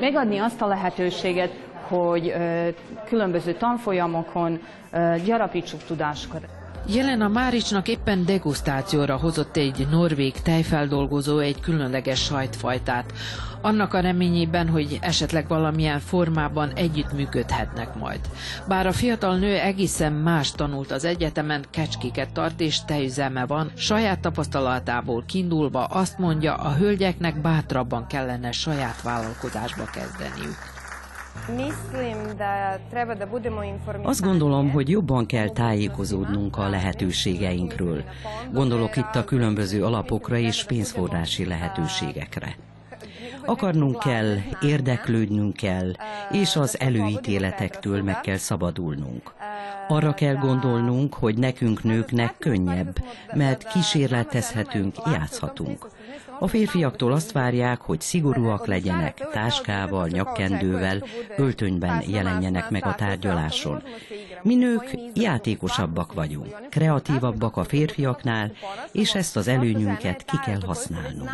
megadni 0.00 0.38
azt 0.38 0.62
a 0.62 0.66
lehetőséget, 0.66 1.67
hogy 1.88 2.34
különböző 3.04 3.52
tanfolyamokon 3.52 4.60
gyarapítsuk 5.24 5.82
tudásukat. 5.82 6.46
Jelena 6.86 7.28
Máricsnak 7.28 7.88
éppen 7.88 8.24
degustációra 8.24 9.16
hozott 9.16 9.56
egy 9.56 9.86
norvég 9.90 10.32
tejfeldolgozó 10.32 11.38
egy 11.38 11.60
különleges 11.60 12.24
sajtfajtát, 12.24 13.12
annak 13.60 13.94
a 13.94 14.00
reményében, 14.00 14.68
hogy 14.68 14.98
esetleg 15.00 15.48
valamilyen 15.48 16.00
formában 16.00 16.72
együttműködhetnek 16.74 17.94
majd. 17.94 18.20
Bár 18.68 18.86
a 18.86 18.92
fiatal 18.92 19.36
nő 19.36 19.54
egészen 19.54 20.12
más 20.12 20.52
tanult 20.52 20.90
az 20.90 21.04
egyetemen, 21.04 21.64
kecskéket 21.70 22.32
tart 22.32 22.60
és 22.60 22.84
tejüzeme 22.84 23.46
van, 23.46 23.70
saját 23.76 24.20
tapasztalatából 24.20 25.24
kiindulva 25.26 25.84
azt 25.84 26.18
mondja, 26.18 26.54
a 26.54 26.72
hölgyeknek 26.72 27.40
bátrabban 27.40 28.06
kellene 28.06 28.52
saját 28.52 29.02
vállalkozásba 29.02 29.84
kezdeniük. 29.84 30.77
Azt 34.02 34.22
gondolom, 34.22 34.70
hogy 34.70 34.88
jobban 34.88 35.26
kell 35.26 35.48
tájékozódnunk 35.48 36.56
a 36.56 36.68
lehetőségeinkről. 36.68 38.04
Gondolok 38.52 38.96
itt 38.96 39.14
a 39.14 39.24
különböző 39.24 39.84
alapokra 39.84 40.36
és 40.36 40.64
pénzforrási 40.64 41.44
lehetőségekre. 41.44 42.56
Akarnunk 43.44 43.98
kell, 43.98 44.36
érdeklődnünk 44.60 45.56
kell, 45.56 45.90
és 46.30 46.56
az 46.56 46.80
előítéletektől 46.80 48.02
meg 48.02 48.20
kell 48.20 48.36
szabadulnunk. 48.36 49.32
Arra 49.88 50.14
kell 50.14 50.34
gondolnunk, 50.34 51.14
hogy 51.14 51.38
nekünk 51.38 51.82
nőknek 51.82 52.34
könnyebb, 52.38 52.96
mert 53.34 53.68
kísérletezhetünk, 53.68 54.96
játszhatunk. 55.06 55.88
A 56.38 56.48
férfiaktól 56.48 57.12
azt 57.12 57.32
várják, 57.32 57.80
hogy 57.80 58.00
szigorúak 58.00 58.66
legyenek, 58.66 59.28
táskával, 59.32 60.06
nyakkendővel, 60.08 61.02
öltönyben 61.36 62.02
jelenjenek 62.06 62.70
meg 62.70 62.86
a 62.86 62.94
tárgyaláson. 62.94 63.82
Mi 64.42 64.54
nők 64.54 64.90
játékosabbak 65.14 66.12
vagyunk, 66.12 66.68
kreatívabbak 66.70 67.56
a 67.56 67.64
férfiaknál, 67.64 68.52
és 68.92 69.14
ezt 69.14 69.36
az 69.36 69.48
előnyünket 69.48 70.24
ki 70.24 70.36
kell 70.44 70.60
használnunk. 70.66 71.30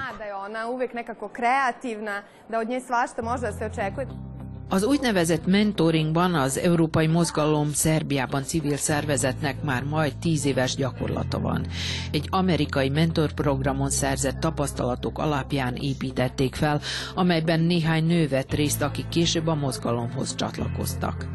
Az 4.68 4.84
úgynevezett 4.84 5.46
mentoringban 5.46 6.34
az 6.34 6.58
Európai 6.58 7.06
Mozgalom 7.06 7.72
Szerbiában 7.72 8.42
civil 8.42 8.76
szervezetnek 8.76 9.62
már 9.62 9.84
majd 9.84 10.16
tíz 10.16 10.44
éves 10.44 10.74
gyakorlata 10.74 11.40
van. 11.40 11.66
Egy 12.10 12.26
amerikai 12.30 12.88
mentorprogramon 12.88 13.90
szerzett 13.90 14.40
tapasztalatok 14.40 15.18
alapján 15.18 15.74
építették 15.74 16.54
fel, 16.54 16.80
amelyben 17.14 17.60
néhány 17.60 18.04
nő 18.04 18.28
vett 18.28 18.52
részt, 18.52 18.82
akik 18.82 19.08
később 19.08 19.46
a 19.46 19.54
mozgalomhoz 19.54 20.34
csatlakoztak. 20.34 21.26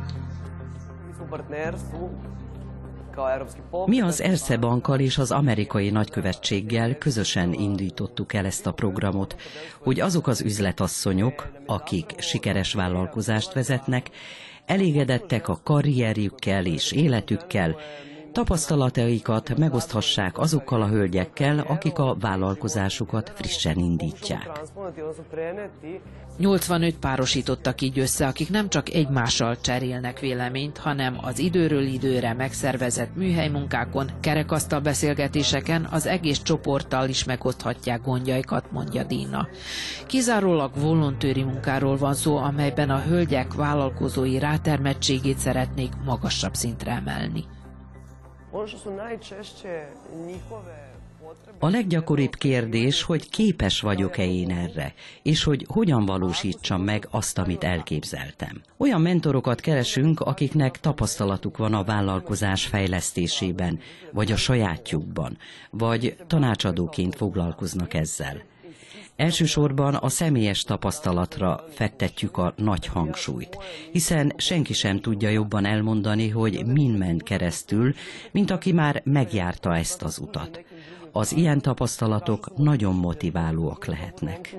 Mi 3.86 4.02
az 4.02 4.22
Erste 4.22 4.58
Bankkal 4.58 5.00
és 5.00 5.18
az 5.18 5.32
amerikai 5.32 5.90
nagykövetséggel 5.90 6.98
közösen 6.98 7.54
indítottuk 7.54 8.34
el 8.34 8.46
ezt 8.46 8.68
a 8.68 8.72
programot, 8.72 9.36
hogy 9.80 10.00
azok 10.00 10.28
az 10.28 10.42
üzletasszonyok, 10.42 11.48
akik 11.66 12.14
sikeres 12.18 12.74
vállalkozást 12.74 13.54
vezetnek, 13.54 14.10
elégedettek 14.66 15.48
a 15.48 15.60
karrierjükkel 15.64 16.66
és 16.66 16.92
életükkel, 16.92 17.76
tapasztalataikat 18.32 19.58
megoszthassák 19.58 20.38
azokkal 20.38 20.82
a 20.82 20.88
hölgyekkel, 20.88 21.60
akik 21.60 22.00
a 22.00 22.16
vállalkozásukat 22.20 23.32
frissen 23.36 23.78
indítják. 23.78 24.50
85 26.38 26.96
párosítottak 27.00 27.82
így 27.82 28.00
össze, 28.00 28.28
akik 28.28 28.50
nem 28.50 28.70
csak 28.70 28.90
egymással 28.90 29.58
cserélnek 29.62 30.20
véleményt, 30.20 30.78
hanem 30.78 31.18
az 31.22 31.40
időről 31.40 31.84
időre 31.86 32.34
megszervezett 32.34 33.16
műhelymunkákon, 33.16 34.12
kerekasztal 34.20 34.80
beszélgetéseken 34.80 35.88
az 35.92 36.06
egész 36.06 36.42
csoporttal 36.42 37.10
is 37.10 37.24
megoszthatják 37.24 38.02
gondjaikat, 38.02 38.72
mondja 38.72 39.04
Dína. 39.04 39.48
Kizárólag 40.08 40.72
volontőri 40.80 41.44
munkáról 41.44 41.98
van 41.98 42.14
szó, 42.14 42.38
amelyben 42.38 42.90
a 42.90 43.02
hölgyek 43.02 43.54
vállalkozói 43.54 44.40
rátermettségét 44.40 45.38
szeretnék 45.38 45.92
magasabb 46.06 46.54
szintre 46.54 46.92
emelni. 46.92 47.46
A 51.60 51.70
leggyakoribb 51.70 52.36
kérdés, 52.36 53.04
hogy 53.04 53.30
képes 53.30 53.82
vagyok-e 53.82 54.26
én 54.26 54.52
erre, 54.52 54.94
és 55.22 55.44
hogy 55.44 55.66
hogyan 55.68 56.06
valósítsam 56.06 56.82
meg 56.82 57.08
azt, 57.12 57.38
amit 57.38 57.64
elképzeltem. 57.64 58.62
Olyan 58.78 59.02
mentorokat 59.02 59.60
keresünk, 59.60 60.20
akiknek 60.20 60.80
tapasztalatuk 60.80 61.58
van 61.58 61.74
a 61.74 61.84
vállalkozás 61.84 62.66
fejlesztésében, 62.66 63.80
vagy 64.12 64.32
a 64.32 64.36
sajátjukban, 64.36 65.38
vagy 65.70 66.18
tanácsadóként 66.28 67.16
foglalkoznak 67.16 67.94
ezzel. 67.94 68.44
Elsősorban 69.20 69.96
a 69.96 70.10
személyes 70.10 70.64
tapasztalatra 70.64 71.64
fektetjük 71.74 72.38
a 72.38 72.54
nagy 72.58 72.86
hangsúlyt, 72.86 73.58
hiszen 73.92 74.34
senki 74.38 74.74
sem 74.74 75.00
tudja 75.00 75.30
jobban 75.30 75.66
elmondani, 75.66 76.30
hogy 76.30 76.66
min 76.66 76.92
ment 76.92 77.24
keresztül, 77.24 77.94
mint 78.32 78.52
aki 78.52 78.72
már 78.72 79.02
megjárta 79.06 79.76
ezt 79.76 80.02
az 80.02 80.20
utat. 80.20 80.64
Az 81.12 81.34
ilyen 81.34 81.62
tapasztalatok 81.62 82.58
nagyon 82.58 82.96
motiválóak 82.96 83.86
lehetnek. 83.86 84.56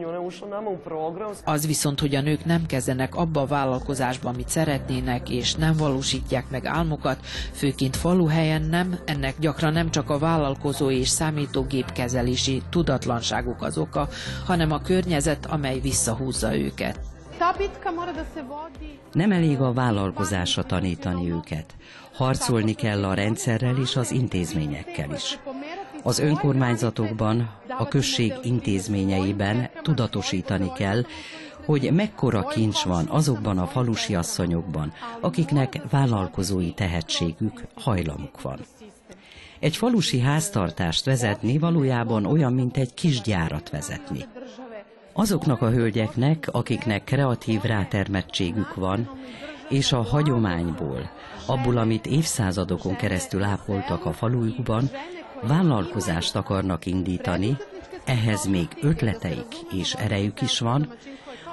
Az 1.45 1.67
viszont, 1.67 2.01
hogy 2.01 2.15
a 2.15 2.21
nők 2.21 2.45
nem 2.45 2.67
kezdenek 2.67 3.15
abba 3.15 3.41
a 3.41 3.47
vállalkozásba, 3.47 4.29
amit 4.29 4.49
szeretnének, 4.49 5.31
és 5.31 5.55
nem 5.55 5.77
valósítják 5.77 6.51
meg 6.51 6.67
álmokat, 6.67 7.19
főként 7.53 7.97
faluhelyen 7.97 8.63
nem, 8.63 8.99
ennek 9.05 9.35
gyakran 9.39 9.73
nem 9.73 9.91
csak 9.91 10.11
a 10.11 10.19
vállalkozó 10.19 10.91
és 10.91 11.09
számítógép 11.09 11.93
kezelési 11.93 12.63
tudatlanságuk 12.71 13.63
az 13.63 13.79
oka, 13.79 14.09
hanem 14.47 14.73
a 14.73 14.81
környezet, 14.81 15.47
amely 15.47 15.81
visszahúzza 15.81 16.57
őket. 16.57 17.01
Nem 19.13 19.33
elég 19.33 19.61
a 19.61 19.73
vállalkozásra 19.73 20.63
tanítani 20.63 21.31
őket. 21.31 21.75
Harcolni 22.13 22.73
kell 22.73 23.05
a 23.05 23.15
rendszerrel 23.15 23.77
és 23.77 23.97
az 23.97 24.11
intézményekkel 24.11 25.13
is. 25.15 25.39
Az 26.03 26.19
önkormányzatokban, 26.19 27.51
a 27.79 27.89
község 27.89 28.33
intézményeiben 28.43 29.71
tudatosítani 29.83 30.73
kell, 30.73 31.05
hogy 31.65 31.93
mekkora 31.93 32.45
kincs 32.45 32.83
van 32.83 33.07
azokban 33.09 33.59
a 33.59 33.67
falusi 33.67 34.15
asszonyokban, 34.15 34.93
akiknek 35.21 35.81
vállalkozói 35.91 36.73
tehetségük, 36.73 37.65
hajlamuk 37.75 38.43
van. 38.43 38.59
Egy 39.59 39.77
falusi 39.77 40.21
háztartást 40.21 41.05
vezetni 41.05 41.59
valójában 41.59 42.27
olyan, 42.27 42.53
mint 42.53 42.77
egy 42.77 42.95
kis 42.95 43.21
gyárat 43.21 43.71
vezetni. 43.71 44.25
Azoknak 45.13 45.63
a 45.63 45.71
hölgyeknek, 45.71 46.49
akiknek 46.53 47.05
kreatív 47.05 47.63
rátermettségük 47.63 48.75
van, 48.75 49.11
és 49.69 49.93
a 49.93 50.03
hagyományból, 50.03 51.11
abból, 51.47 51.77
amit 51.77 52.07
évszázadokon 52.07 52.97
keresztül 52.97 53.43
ápoltak 53.43 54.05
a 54.05 54.13
falujukban, 54.13 54.91
vállalkozást 55.43 56.37
akarnak 56.37 56.87
indítani, 56.87 57.57
ehhez 58.05 58.47
még 58.47 58.69
ötleteik 58.81 59.55
és 59.73 59.93
erejük 59.95 60.41
is 60.41 60.59
van, 60.59 60.93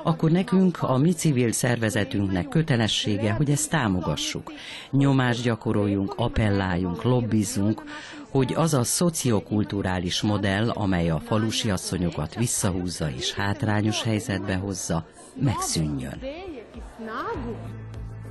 akkor 0.04 0.32
nekünk, 0.32 0.84
a 0.84 0.98
mi 0.98 1.12
civil 1.12 1.52
szervezetünknek 1.52 2.48
kötelessége, 2.48 3.32
hogy 3.32 3.50
ezt 3.52 3.70
támogassuk. 3.70 4.52
Nyomást 4.92 5.44
gyakoroljunk, 5.44 6.14
appelláljunk, 6.18 7.04
lobbizzunk, 7.04 7.84
hogy 8.30 8.54
az 8.56 8.74
a 8.74 8.84
szociokulturális 8.84 10.22
modell, 10.22 10.70
amely 10.70 11.10
a 11.10 11.20
falusi 11.20 11.70
asszonyokat 11.70 12.36
visszahúzza 12.36 13.10
és 13.12 13.34
hátrányos 13.34 14.04
helyzetbe 14.04 14.56
hozza, 14.56 15.06
megszűnjön. 15.36 16.20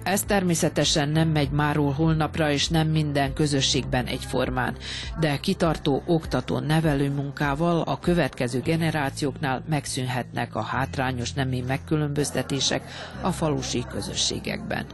Ez 0.06 0.22
természetesen 0.22 1.08
nem 1.08 1.28
megy 1.28 1.50
máról 1.50 1.92
holnapra, 1.92 2.50
és 2.50 2.68
nem 2.68 2.88
minden 2.88 3.32
közösségben 3.32 4.06
egyformán, 4.06 4.76
de 5.20 5.36
kitartó 5.40 6.02
oktató 6.06 6.58
nevelő 6.58 7.10
munkával 7.10 7.80
a 7.80 7.98
következő 7.98 8.60
generációknál 8.60 9.62
megszűnhetnek 9.68 10.54
a 10.54 10.62
hátrányos 10.62 11.32
nemi 11.32 11.60
megkülönböztetések 11.66 12.82
a 13.20 13.30
falusi 13.32 13.84
közösségekben. 13.90 14.86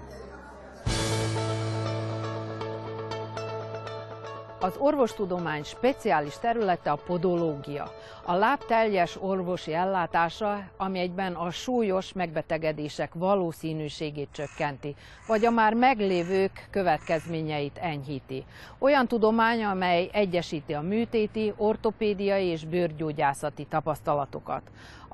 Az 4.63 4.75
orvostudomány 4.79 5.63
speciális 5.63 6.39
területe 6.39 6.91
a 6.91 6.99
podológia. 7.07 7.93
A 8.25 8.35
láb 8.35 8.65
teljes 8.65 9.17
orvosi 9.21 9.75
ellátása, 9.75 10.59
ami 10.77 10.99
egyben 10.99 11.33
a 11.33 11.51
súlyos 11.51 12.13
megbetegedések 12.13 13.15
valószínűségét 13.15 14.29
csökkenti, 14.33 14.95
vagy 15.27 15.45
a 15.45 15.51
már 15.51 15.75
meglévők 15.75 16.69
következményeit 16.71 17.79
enyhíti. 17.79 18.45
Olyan 18.79 19.09
tudomány, 19.09 19.65
amely 19.65 20.11
egyesíti 20.13 20.73
a 20.73 20.81
műtéti, 20.81 21.53
ortopédiai 21.57 22.47
és 22.47 22.65
bőrgyógyászati 22.65 23.65
tapasztalatokat. 23.65 24.63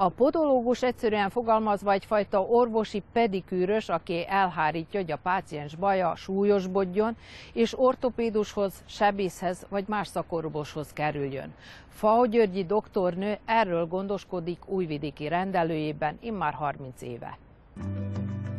A 0.00 0.08
podológus 0.08 0.82
egyszerűen 0.82 1.30
fogalmazva 1.30 1.92
egyfajta 1.92 2.40
orvosi 2.42 3.02
pedikűrös, 3.12 3.88
aki 3.88 4.26
elhárítja, 4.28 5.00
hogy 5.00 5.10
a 5.10 5.18
páciens 5.22 5.74
baja 5.74 6.16
súlyosbodjon, 6.16 7.16
és 7.52 7.78
ortopédushoz, 7.78 8.72
sebészhez 8.86 9.66
vagy 9.68 9.84
más 9.88 10.08
szakorvoshoz 10.08 10.92
kerüljön. 10.92 11.54
Fao 11.88 12.26
Györgyi 12.26 12.64
doktornő 12.64 13.38
erről 13.44 13.86
gondoskodik 13.86 14.68
újvidéki 14.68 15.28
rendelőjében 15.28 16.18
immár 16.20 16.52
30 16.52 17.02
éve. 17.02 17.38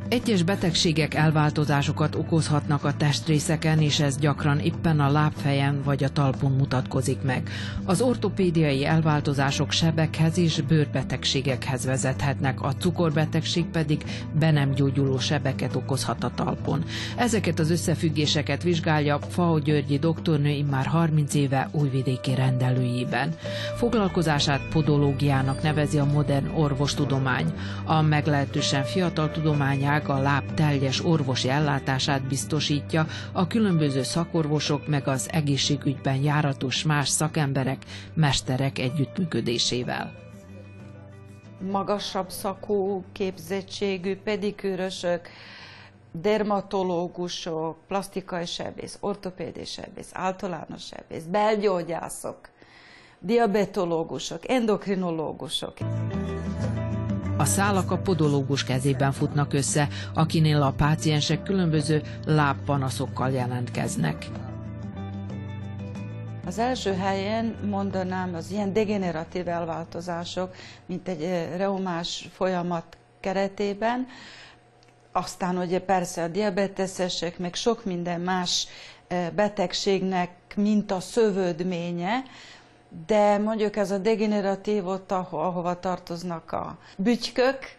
Egyes 0.10 0.44
betegségek 0.44 1.14
elváltozásokat 1.14 2.16
okozhatnak 2.16 2.84
a 2.84 2.94
testrészeken, 2.98 3.82
és 3.82 4.00
ez 4.00 4.18
gyakran 4.18 4.60
éppen 4.60 5.00
a 5.00 5.12
lábfejen 5.12 5.82
vagy 5.84 6.04
a 6.04 6.10
talpon 6.10 6.52
mutatkozik 6.52 7.22
meg. 7.22 7.50
Az 7.86 8.02
ortopédiai 8.02 8.86
elváltozások 8.86 9.72
sebekhez 9.72 10.38
és 10.38 10.62
bőrbetegségekhez 10.62 11.86
vezethetnek, 11.86 12.62
a 12.62 12.74
cukorbetegség 12.76 13.66
pedig 13.66 14.04
be 14.40 14.52
nem 14.52 14.72
gyógyuló 14.72 15.20
sebeket 15.20 15.76
okozhat 15.76 16.24
a 16.24 16.32
talpon. 16.36 16.84
Ezeket 17.18 17.60
az 17.60 17.72
összefüggéseket 17.72 18.64
vizsgálja 18.64 19.20
Fao 19.20 19.60
Györgyi 19.60 20.00
doktornő 20.00 20.50
immár 20.50 20.86
30 20.86 21.34
éve 21.34 21.70
újvidéki 21.72 22.36
rendelőjében. 22.36 23.36
Foglalkozását 23.76 24.62
podológiának 24.72 25.62
nevezi 25.62 25.98
a 25.98 26.06
modern 26.06 26.48
orvostudomány. 26.56 27.54
A 27.86 28.02
meglehetősen 28.02 28.84
fiatal 28.84 29.32
tudományág 29.32 29.98
a 30.08 30.20
láb 30.20 30.54
teljes 30.54 31.06
orvosi 31.06 31.50
ellátását 31.50 32.28
biztosítja 32.28 33.06
a 33.32 33.48
különböző 33.48 34.04
szakorvosok 34.04 34.88
meg 34.88 35.08
az 35.08 35.30
egészségügyben 35.32 36.16
járatos 36.16 36.84
más 36.84 37.10
szakemberek, 37.10 37.86
mesterek 38.14 38.80
együttműködésével. 38.80 40.12
Magasabb 41.72 42.30
szakú 42.30 43.04
képzettségű 43.12 44.16
pedikűrösök, 44.16 45.30
dermatológusok, 46.12 47.78
plastikai 47.88 48.46
sebész, 48.46 48.98
ortopédi 49.00 49.66
sebész, 49.66 50.10
általános 50.14 50.86
sebész, 50.86 51.24
belgyógyászok, 51.24 52.38
diabetológusok, 53.20 54.50
endokrinológusok. 54.50 55.78
A 57.40 57.46
szálak 57.46 57.92
a 57.92 57.98
podológus 57.98 58.64
kezében 58.64 59.12
futnak 59.12 59.54
össze, 59.54 59.88
akinél 60.14 60.62
a 60.62 60.72
páciensek 60.72 61.44
különböző 61.44 62.02
lábpanaszokkal 62.26 63.32
jelentkeznek. 63.32 64.26
Az 66.46 66.58
első 66.60 66.94
helyen 66.94 67.56
mondanám 67.70 68.36
az 68.36 68.52
ilyen 68.52 68.74
degeneratív 68.74 69.48
elváltozások, 69.48 70.56
mint 70.86 71.08
egy 71.08 71.22
reumás 71.58 72.30
folyamat 72.34 72.98
keretében, 73.20 74.08
aztán 75.12 75.58
ugye 75.58 75.80
persze 75.80 76.24
a 76.24 76.28
diabeteszesek, 76.28 77.38
meg 77.38 77.54
sok 77.56 77.86
minden 77.86 78.22
más 78.22 78.68
betegségnek, 79.36 80.30
mint 80.56 80.92
a 80.92 81.00
szövődménye, 81.00 82.24
de 83.08 83.38
mondjuk 83.38 83.76
ez 83.76 83.92
a 83.92 83.98
degeneratív 83.98 84.88
ott, 84.88 85.12
ahova 85.12 85.80
tartoznak 85.80 86.52
a 86.52 86.78
bütykök, 86.98 87.78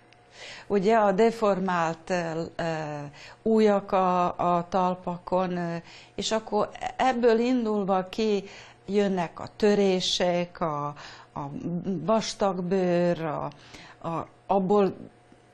ugye 0.66 0.96
a 0.96 1.12
deformált 1.12 2.12
újak 3.42 3.92
a, 3.92 4.24
a 4.56 4.66
talpakon, 4.68 5.82
és 6.14 6.32
akkor 6.32 6.68
ebből 6.96 7.38
indulva 7.38 8.08
ki 8.08 8.44
jönnek 8.86 9.40
a 9.40 9.48
törések, 9.56 10.60
a, 10.60 10.86
a 11.34 11.40
vastagbőr, 11.84 13.22
a, 13.22 13.50
a, 14.08 14.26
abból 14.46 14.96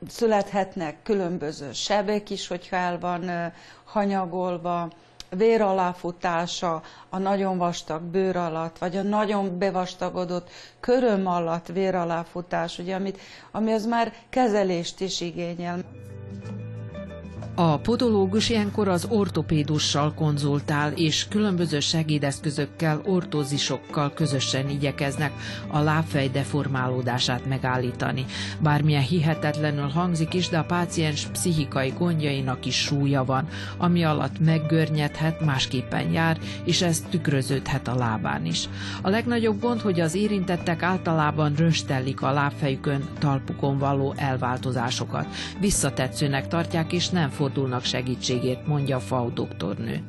születhetnek 0.07 0.95
különböző 1.03 1.71
sebek 1.73 2.29
is, 2.29 2.47
hogyha 2.47 2.75
el 2.75 2.99
van 2.99 3.53
hanyagolva, 3.83 4.89
vér 5.29 5.61
aláfutása 5.61 6.81
a 7.09 7.17
nagyon 7.17 7.57
vastag 7.57 8.01
bőr 8.01 8.35
alatt, 8.35 8.77
vagy 8.77 8.97
a 8.97 9.01
nagyon 9.01 9.57
bevastagodott 9.57 10.49
köröm 10.79 11.27
alatt 11.27 11.67
vér 11.67 11.95
aláfutás, 11.95 12.79
ugye, 12.79 12.95
amit, 12.95 13.19
ami 13.51 13.71
az 13.71 13.85
már 13.85 14.13
kezelést 14.29 14.99
is 15.01 15.21
igényel. 15.21 15.79
A 17.59 17.77
podológus 17.77 18.49
ilyenkor 18.49 18.87
az 18.87 19.05
ortopédussal 19.09 20.13
konzultál, 20.13 20.91
és 20.91 21.27
különböző 21.29 21.79
segédeszközökkel, 21.79 23.01
ortózisokkal 23.05 24.13
közösen 24.13 24.69
igyekeznek 24.69 25.31
a 25.67 25.79
lábfej 25.79 26.29
deformálódását 26.29 27.45
megállítani. 27.45 28.25
Bármilyen 28.59 29.01
hihetetlenül 29.01 29.87
hangzik 29.87 30.33
is, 30.33 30.49
de 30.49 30.57
a 30.57 30.63
páciens 30.63 31.25
pszichikai 31.25 31.93
gondjainak 31.97 32.65
is 32.65 32.75
súlya 32.75 33.25
van, 33.25 33.47
ami 33.77 34.03
alatt 34.03 34.39
meggörnyedhet, 34.39 35.45
másképpen 35.45 36.11
jár, 36.11 36.37
és 36.63 36.81
ez 36.81 37.03
tükröződhet 37.09 37.87
a 37.87 37.95
lábán 37.95 38.45
is. 38.45 38.69
A 39.01 39.09
legnagyobb 39.09 39.59
gond, 39.59 39.81
hogy 39.81 39.99
az 39.99 40.15
érintettek 40.15 40.83
általában 40.83 41.53
röstellik 41.55 42.21
a 42.21 42.31
lábfejükön, 42.31 43.09
talpukon 43.19 43.77
való 43.77 44.13
elváltozásokat. 44.17 45.25
Visszatetszőnek 45.59 46.47
tartják, 46.47 46.93
és 46.93 47.09
nem 47.09 47.29
fordulnak 47.29 47.45
fordulnak 47.47 47.83
segítségért, 47.83 48.67
mondja 48.67 48.95
a 48.95 48.99
FAU 48.99 49.33
doktornő. 49.33 50.03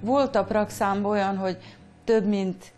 Volt 0.00 0.34
a 0.36 0.44
praxámban 0.44 1.10
olyan, 1.10 1.36
hogy 1.36 1.58
több 2.04 2.26
mint 2.26 2.72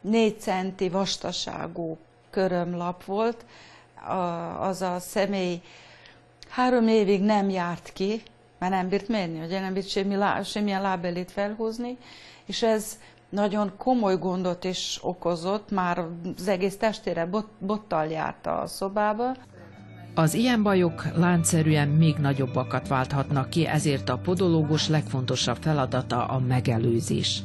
négy 0.00 0.40
centi 0.40 0.88
vastaságú 0.88 1.98
körömlap 2.30 3.04
volt, 3.04 3.44
az 4.60 4.82
a 4.82 4.98
személy 4.98 5.60
három 6.48 6.88
évig 6.88 7.22
nem 7.22 7.50
járt 7.50 7.92
ki, 7.92 8.22
mert 8.58 8.72
nem 8.72 8.88
bírt 8.88 9.08
menni, 9.08 9.44
ugye 9.44 9.60
nem 9.60 9.72
bírt 9.72 9.88
semmi, 9.88 10.16
semmilyen 10.44 10.82
lábelét 10.82 11.30
felhúzni, 11.30 11.96
és 12.44 12.62
ez 12.62 12.98
nagyon 13.28 13.72
komoly 13.76 14.18
gondot 14.18 14.64
is 14.64 14.98
okozott, 15.02 15.70
már 15.70 16.04
az 16.36 16.48
egész 16.48 16.76
testére 16.76 17.26
bot, 17.26 17.48
bottal 17.58 18.06
járta 18.06 18.60
a 18.60 18.66
szobába. 18.66 19.36
Az 20.18 20.34
ilyen 20.34 20.62
bajok 20.62 21.04
láncszerűen 21.16 21.88
még 21.88 22.16
nagyobbakat 22.16 22.88
válthatnak 22.88 23.50
ki, 23.50 23.66
ezért 23.66 24.08
a 24.08 24.18
podológus 24.18 24.88
legfontosabb 24.88 25.56
feladata 25.60 26.24
a 26.24 26.38
megelőzés. 26.38 27.42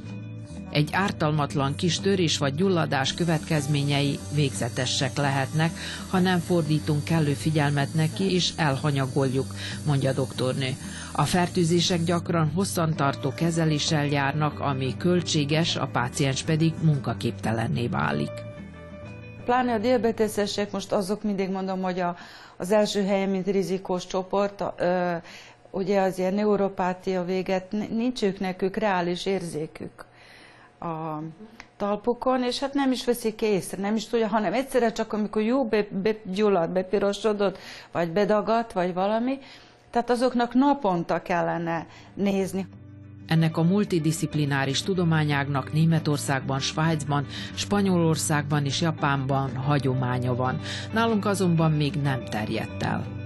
Egy 0.72 0.90
ártalmatlan 0.92 1.76
kis 1.76 2.00
törés 2.00 2.38
vagy 2.38 2.56
gyulladás 2.56 3.14
következményei 3.14 4.20
végzetesek 4.36 5.18
lehetnek, 5.18 5.72
ha 6.10 6.20
nem 6.20 6.40
fordítunk 6.40 7.04
kellő 7.04 7.34
figyelmet 7.34 7.94
neki 7.94 8.34
és 8.34 8.52
elhanyagoljuk, 8.56 9.54
mondja 9.86 10.10
a 10.10 10.14
doktornő. 10.14 10.76
A 11.12 11.24
fertőzések 11.24 12.04
gyakran 12.04 12.52
hosszantartó 12.54 13.34
kezeléssel 13.34 14.06
járnak, 14.06 14.60
ami 14.60 14.98
költséges, 14.98 15.76
a 15.76 15.90
páciens 15.92 16.44
pedig 16.44 16.74
munkaképtelenné 16.82 17.88
válik. 17.88 18.52
Pláne 19.46 19.74
a 19.74 19.78
diabeteszesek, 19.78 20.72
most 20.72 20.92
azok 20.92 21.24
mindig 21.24 21.50
mondom, 21.50 21.82
hogy 21.82 22.00
a, 22.00 22.16
az 22.58 22.72
első 22.72 23.06
helyen, 23.06 23.30
mint 23.30 23.48
rizikós 23.48 24.08
csoport, 24.08 24.64
ö, 24.78 25.16
ugye 25.72 26.02
az 26.02 26.18
ilyen 26.18 26.34
neuropátia 26.34 27.24
véget, 27.24 27.72
nincs 27.72 28.24
ők 28.24 28.40
nekük 28.40 28.76
reális 28.76 29.26
érzékük 29.26 30.06
a 30.80 31.20
talpukon, 31.78 32.44
és 32.44 32.60
hát 32.60 32.74
nem 32.74 32.92
is 32.92 33.06
veszik 33.06 33.42
észre, 33.42 33.82
nem 33.82 33.96
is 33.96 34.08
tudja, 34.08 34.28
hanem 34.28 34.54
egyszerre 34.54 34.92
csak 34.92 35.14
amikor 35.14 35.42
jó 35.42 35.66
be, 35.66 35.86
begyullad, 35.90 36.70
bepirosodott, 36.70 37.58
vagy 37.92 38.12
bedagadt, 38.12 38.72
vagy 38.72 38.94
valami, 38.94 39.40
tehát 39.90 40.10
azoknak 40.10 40.54
naponta 40.54 41.22
kellene 41.22 41.86
nézni. 42.14 42.68
Ennek 43.28 43.58
a 43.58 43.64
multidisziplináris 43.64 44.82
tudományágnak 44.82 45.74
Németországban, 45.74 46.60
Svájcban, 46.60 47.26
Spanyolországban 47.54 48.66
és 48.66 48.82
Japánban 48.82 49.56
hagyománya 49.56 50.36
van. 50.36 50.60
Nálunk 50.94 51.26
azonban 51.26 51.72
még 51.72 51.94
nem 51.94 52.26
terjedt 52.26 52.84
el. 52.84 53.23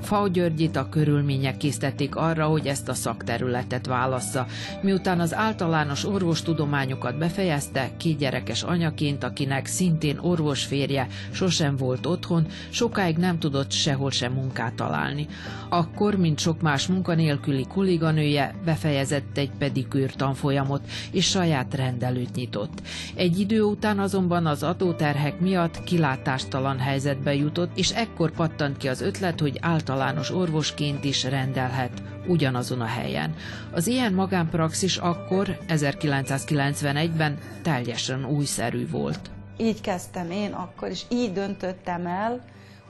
Fau 0.00 0.26
Györgyit 0.26 0.76
a 0.76 0.88
körülmények 0.88 1.56
készítették 1.56 2.16
arra, 2.16 2.46
hogy 2.46 2.66
ezt 2.66 2.88
a 2.88 2.94
szakterületet 2.94 3.86
válassza. 3.86 4.46
Miután 4.82 5.20
az 5.20 5.34
általános 5.34 6.04
orvostudományokat 6.04 7.18
befejezte, 7.18 7.90
két 7.96 8.18
gyerekes 8.18 8.62
anyaként, 8.62 9.24
akinek 9.24 9.66
szintén 9.66 10.18
orvos 10.18 10.64
férje 10.64 11.06
sosem 11.30 11.76
volt 11.76 12.06
otthon, 12.06 12.46
sokáig 12.70 13.16
nem 13.16 13.38
tudott 13.38 13.70
sehol 13.70 14.10
sem 14.10 14.32
munkát 14.32 14.74
találni. 14.74 15.26
Akkor, 15.68 16.14
mint 16.16 16.38
sok 16.38 16.60
más 16.60 16.86
munkanélküli 16.86 17.66
kolléganője, 17.66 18.54
befejezett 18.64 19.38
egy 19.38 19.50
pedikűr 19.58 20.14
tanfolyamot, 20.14 20.82
és 21.12 21.26
saját 21.26 21.74
rendelőt 21.74 22.34
nyitott. 22.34 22.82
Egy 23.14 23.38
idő 23.38 23.62
után 23.62 23.98
azonban 23.98 24.46
az 24.46 24.62
adóterhek 24.62 25.40
miatt 25.40 25.82
kilátástalan 25.84 26.78
helyzetbe 26.78 27.34
jutott, 27.34 27.70
és 27.78 27.90
ekkor 27.90 28.30
pattant 28.30 28.76
ki 28.76 28.88
az 28.88 29.00
ötlet, 29.00 29.40
hogy 29.40 29.58
általános 29.60 29.88
általános 29.90 30.30
orvosként 30.30 31.04
is 31.04 31.24
rendelhet 31.24 32.02
ugyanazon 32.26 32.80
a 32.80 32.86
helyen. 32.86 33.34
Az 33.72 33.86
ilyen 33.86 34.12
magánpraxis 34.12 34.96
akkor, 34.96 35.58
1991-ben 35.68 37.38
teljesen 37.62 38.24
újszerű 38.24 38.88
volt. 38.88 39.30
így 39.56 39.80
kezdtem 39.80 40.30
én 40.30 40.52
akkor, 40.52 40.88
és 40.88 41.02
így 41.08 41.32
döntöttem 41.32 42.06
el, 42.06 42.40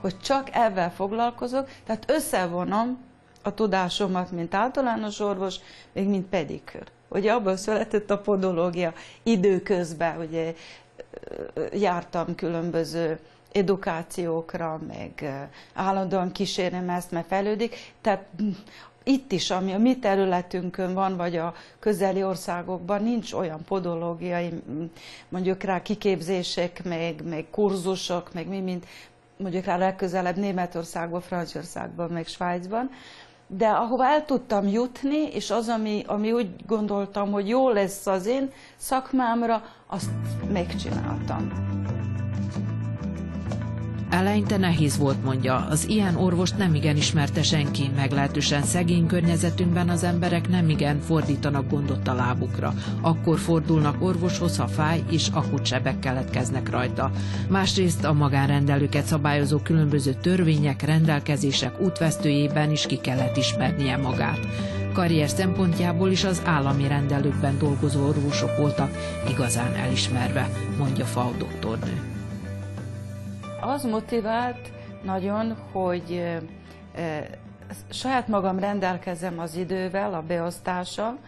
hogy 0.01 0.19
csak 0.19 0.49
ebben 0.53 0.91
foglalkozok, 0.91 1.69
tehát 1.87 2.11
összevonom 2.11 2.99
a 3.43 3.55
tudásomat, 3.55 4.31
mint 4.31 4.55
általános 4.55 5.21
orvos, 5.21 5.57
még 5.93 6.09
mint 6.09 6.27
pedikőr. 6.27 6.87
Ugye 7.09 7.33
abból 7.33 7.57
született 7.57 8.11
a 8.11 8.19
podológia 8.19 8.93
időközben, 9.23 10.19
ugye 10.19 10.55
jártam 11.73 12.35
különböző 12.35 13.19
edukációkra, 13.53 14.81
meg 14.89 15.33
állandóan 15.75 16.33
kísérem 16.33 16.89
ezt, 16.89 17.11
mert 17.11 17.27
fejlődik. 17.27 17.77
Tehát 18.01 18.25
itt 19.05 19.33
is, 19.33 19.51
ami 19.51 19.73
a 19.73 19.79
mi 19.79 19.99
területünkön 19.99 20.95
van, 20.95 21.17
vagy 21.17 21.37
a 21.37 21.55
közeli 21.79 22.25
országokban, 22.25 23.03
nincs 23.03 23.33
olyan 23.33 23.65
podológiai, 23.65 24.63
mondjuk 25.29 25.63
rá 25.63 25.83
kiképzések, 25.83 26.85
meg, 26.85 27.23
meg 27.29 27.47
kurzusok, 27.51 28.33
meg 28.33 28.49
mi, 28.49 28.61
mint 28.61 28.87
mondjuk 29.37 29.65
rá 29.65 29.77
legközelebb 29.77 30.37
Németországban, 30.37 31.21
Franciaországban, 31.21 32.11
meg 32.11 32.27
Svájcban. 32.27 32.91
De 33.47 33.69
ahova 33.69 34.05
el 34.05 34.25
tudtam 34.25 34.69
jutni, 34.69 35.33
és 35.33 35.51
az, 35.51 35.69
ami, 35.69 36.03
ami 36.07 36.33
úgy 36.33 36.49
gondoltam, 36.67 37.31
hogy 37.31 37.49
jó 37.49 37.71
lesz 37.71 38.07
az 38.07 38.27
én 38.27 38.53
szakmámra, 38.77 39.65
azt 39.87 40.11
megcsináltam. 40.53 41.69
Eleinte 44.11 44.57
nehéz 44.57 44.99
volt, 44.99 45.25
mondja, 45.25 45.67
az 45.71 45.89
ilyen 45.89 46.17
orvost 46.17 46.57
nem 46.57 46.75
igen 46.75 46.97
ismerte 46.97 47.43
senki, 47.43 47.91
meglehetősen 47.97 48.63
szegény 48.63 49.07
környezetünkben 49.07 49.89
az 49.89 50.05
emberek 50.05 50.49
nem 50.49 50.69
igen 50.69 51.01
fordítanak 51.01 51.71
gondot 51.71 52.09
a 52.09 52.15
lábukra. 52.15 52.75
Akkor 53.01 53.39
fordulnak 53.39 54.03
orvoshoz, 54.03 54.57
ha 54.57 54.67
fáj, 54.67 55.03
és 55.11 55.29
akut 55.33 55.67
sebek 55.67 55.99
keletkeznek 55.99 56.71
rajta. 56.71 57.11
Másrészt 57.49 58.05
a 58.05 58.13
magánrendelőket 58.13 59.05
szabályozó 59.05 59.59
különböző 59.59 60.15
törvények, 60.21 60.83
rendelkezések 60.83 61.81
útvesztőjében 61.81 62.71
is 62.71 62.87
ki 62.87 62.97
kellett 62.97 63.37
ismernie 63.37 63.97
magát. 63.97 64.47
Karrier 64.93 65.29
szempontjából 65.29 66.11
is 66.11 66.25
az 66.25 66.43
állami 66.45 66.89
rendelőkben 66.89 67.59
dolgozó 67.59 68.07
orvosok 68.07 68.57
voltak 68.57 68.91
igazán 69.31 69.75
elismerve, 69.75 70.49
mondja 70.79 71.05
Fau 71.05 71.37
doktornő 71.39 72.20
az 73.61 73.85
motivált 73.85 74.73
nagyon, 75.03 75.57
hogy 75.73 76.39
saját 77.91 78.29
magam 78.29 78.59
rendelkezem 78.59 79.39
az 79.39 79.55
idővel, 79.55 80.15
a 80.15 80.23
beosztással, 80.23 81.19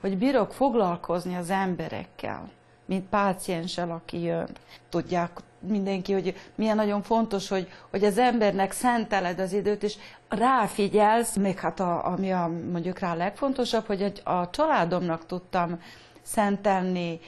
hogy 0.00 0.18
bírok 0.18 0.52
foglalkozni 0.52 1.36
az 1.36 1.50
emberekkel, 1.50 2.48
mint 2.84 3.08
pácienssel, 3.08 3.90
aki 3.90 4.20
jön. 4.22 4.48
Tudják 4.88 5.30
mindenki, 5.58 6.12
hogy 6.12 6.36
milyen 6.54 6.76
nagyon 6.76 7.02
fontos, 7.02 7.48
hogy, 7.48 7.68
hogy 7.90 8.04
az 8.04 8.18
embernek 8.18 8.72
szenteled 8.72 9.38
az 9.38 9.52
időt, 9.52 9.82
és 9.82 9.96
ráfigyelsz, 10.28 11.36
még 11.36 11.58
hát 11.58 11.80
a, 11.80 12.06
ami 12.06 12.32
a, 12.32 12.50
mondjuk 12.70 12.98
rá 12.98 13.12
a 13.12 13.16
legfontosabb, 13.16 13.86
hogy 13.86 14.20
a 14.24 14.50
családomnak 14.50 15.26
tudtam 15.26 15.80
szentelni 16.22 17.20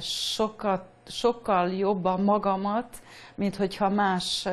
sokat 0.00 0.84
sokkal 1.06 1.70
jobban 1.72 2.20
magamat, 2.20 3.02
mint 3.34 3.56
hogyha 3.56 3.88
más 3.88 4.48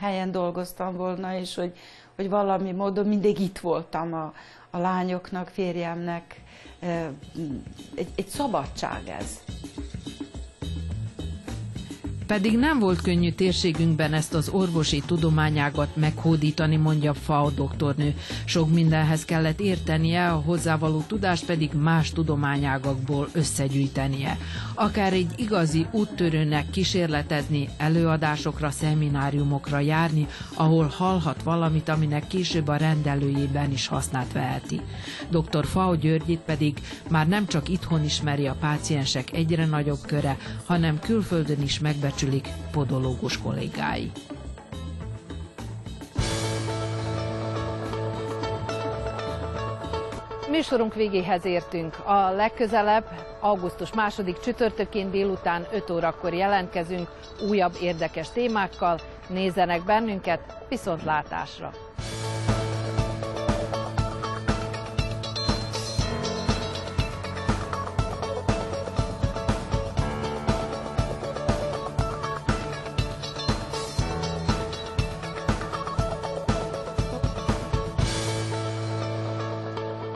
helyen 0.00 0.30
dolgoztam 0.30 0.96
volna, 0.96 1.34
és 1.34 1.54
hogy, 1.54 1.76
hogy 2.16 2.28
valami 2.28 2.72
módon 2.72 3.06
mindig 3.06 3.40
itt 3.40 3.58
voltam 3.58 4.14
a, 4.14 4.32
a 4.70 4.78
lányoknak, 4.78 5.48
férjemnek. 5.48 6.40
Egy, 7.94 8.08
egy 8.16 8.28
szabadság 8.28 9.08
ez. 9.08 9.40
Pedig 12.26 12.58
nem 12.58 12.78
volt 12.78 13.00
könnyű 13.02 13.30
térségünkben 13.32 14.12
ezt 14.12 14.34
az 14.34 14.48
orvosi 14.48 15.02
tudományágat 15.06 15.96
meghódítani, 15.96 16.76
mondja 16.76 17.14
Fao 17.14 17.50
doktornő. 17.50 18.14
Sok 18.44 18.72
mindenhez 18.72 19.24
kellett 19.24 19.60
értenie, 19.60 20.28
a 20.28 20.42
hozzávaló 20.44 21.04
tudást 21.06 21.44
pedig 21.44 21.70
más 21.72 22.10
tudományágakból 22.10 23.28
összegyűjtenie. 23.32 24.38
Akár 24.74 25.12
egy 25.12 25.30
igazi 25.36 25.86
úttörőnek 25.90 26.70
kísérletezni, 26.70 27.68
előadásokra, 27.76 28.70
szemináriumokra 28.70 29.78
járni, 29.78 30.26
ahol 30.54 30.86
hallhat 30.96 31.42
valamit, 31.42 31.88
aminek 31.88 32.26
később 32.26 32.68
a 32.68 32.76
rendelőjében 32.76 33.72
is 33.72 33.86
hasznát 33.86 34.32
veheti. 34.32 34.80
Dr. 35.30 35.66
Fao 35.66 35.94
Györgyit 35.94 36.40
pedig 36.40 36.80
már 37.10 37.28
nem 37.28 37.46
csak 37.46 37.68
itthon 37.68 38.04
ismeri 38.04 38.46
a 38.46 38.56
páciensek 38.60 39.32
egyre 39.32 39.66
nagyobb 39.66 40.00
köre, 40.06 40.36
hanem 40.64 40.98
külföldön 40.98 41.62
is 41.62 41.78
megbecsülik 41.78 42.14
becsülik 42.16 42.48
podológus 42.70 43.38
kollégái. 43.38 44.12
Műsorunk 50.50 50.94
végéhez 50.94 51.44
értünk. 51.44 51.98
A 52.04 52.30
legközelebb, 52.30 53.36
augusztus 53.40 53.92
második 53.92 54.40
csütörtökén 54.40 55.10
délután 55.10 55.66
5 55.72 55.90
órakor 55.90 56.34
jelentkezünk 56.34 57.08
újabb 57.48 57.76
érdekes 57.80 58.30
témákkal. 58.30 59.00
Nézzenek 59.28 59.84
bennünket, 59.84 60.40
viszontlátásra! 60.68 61.85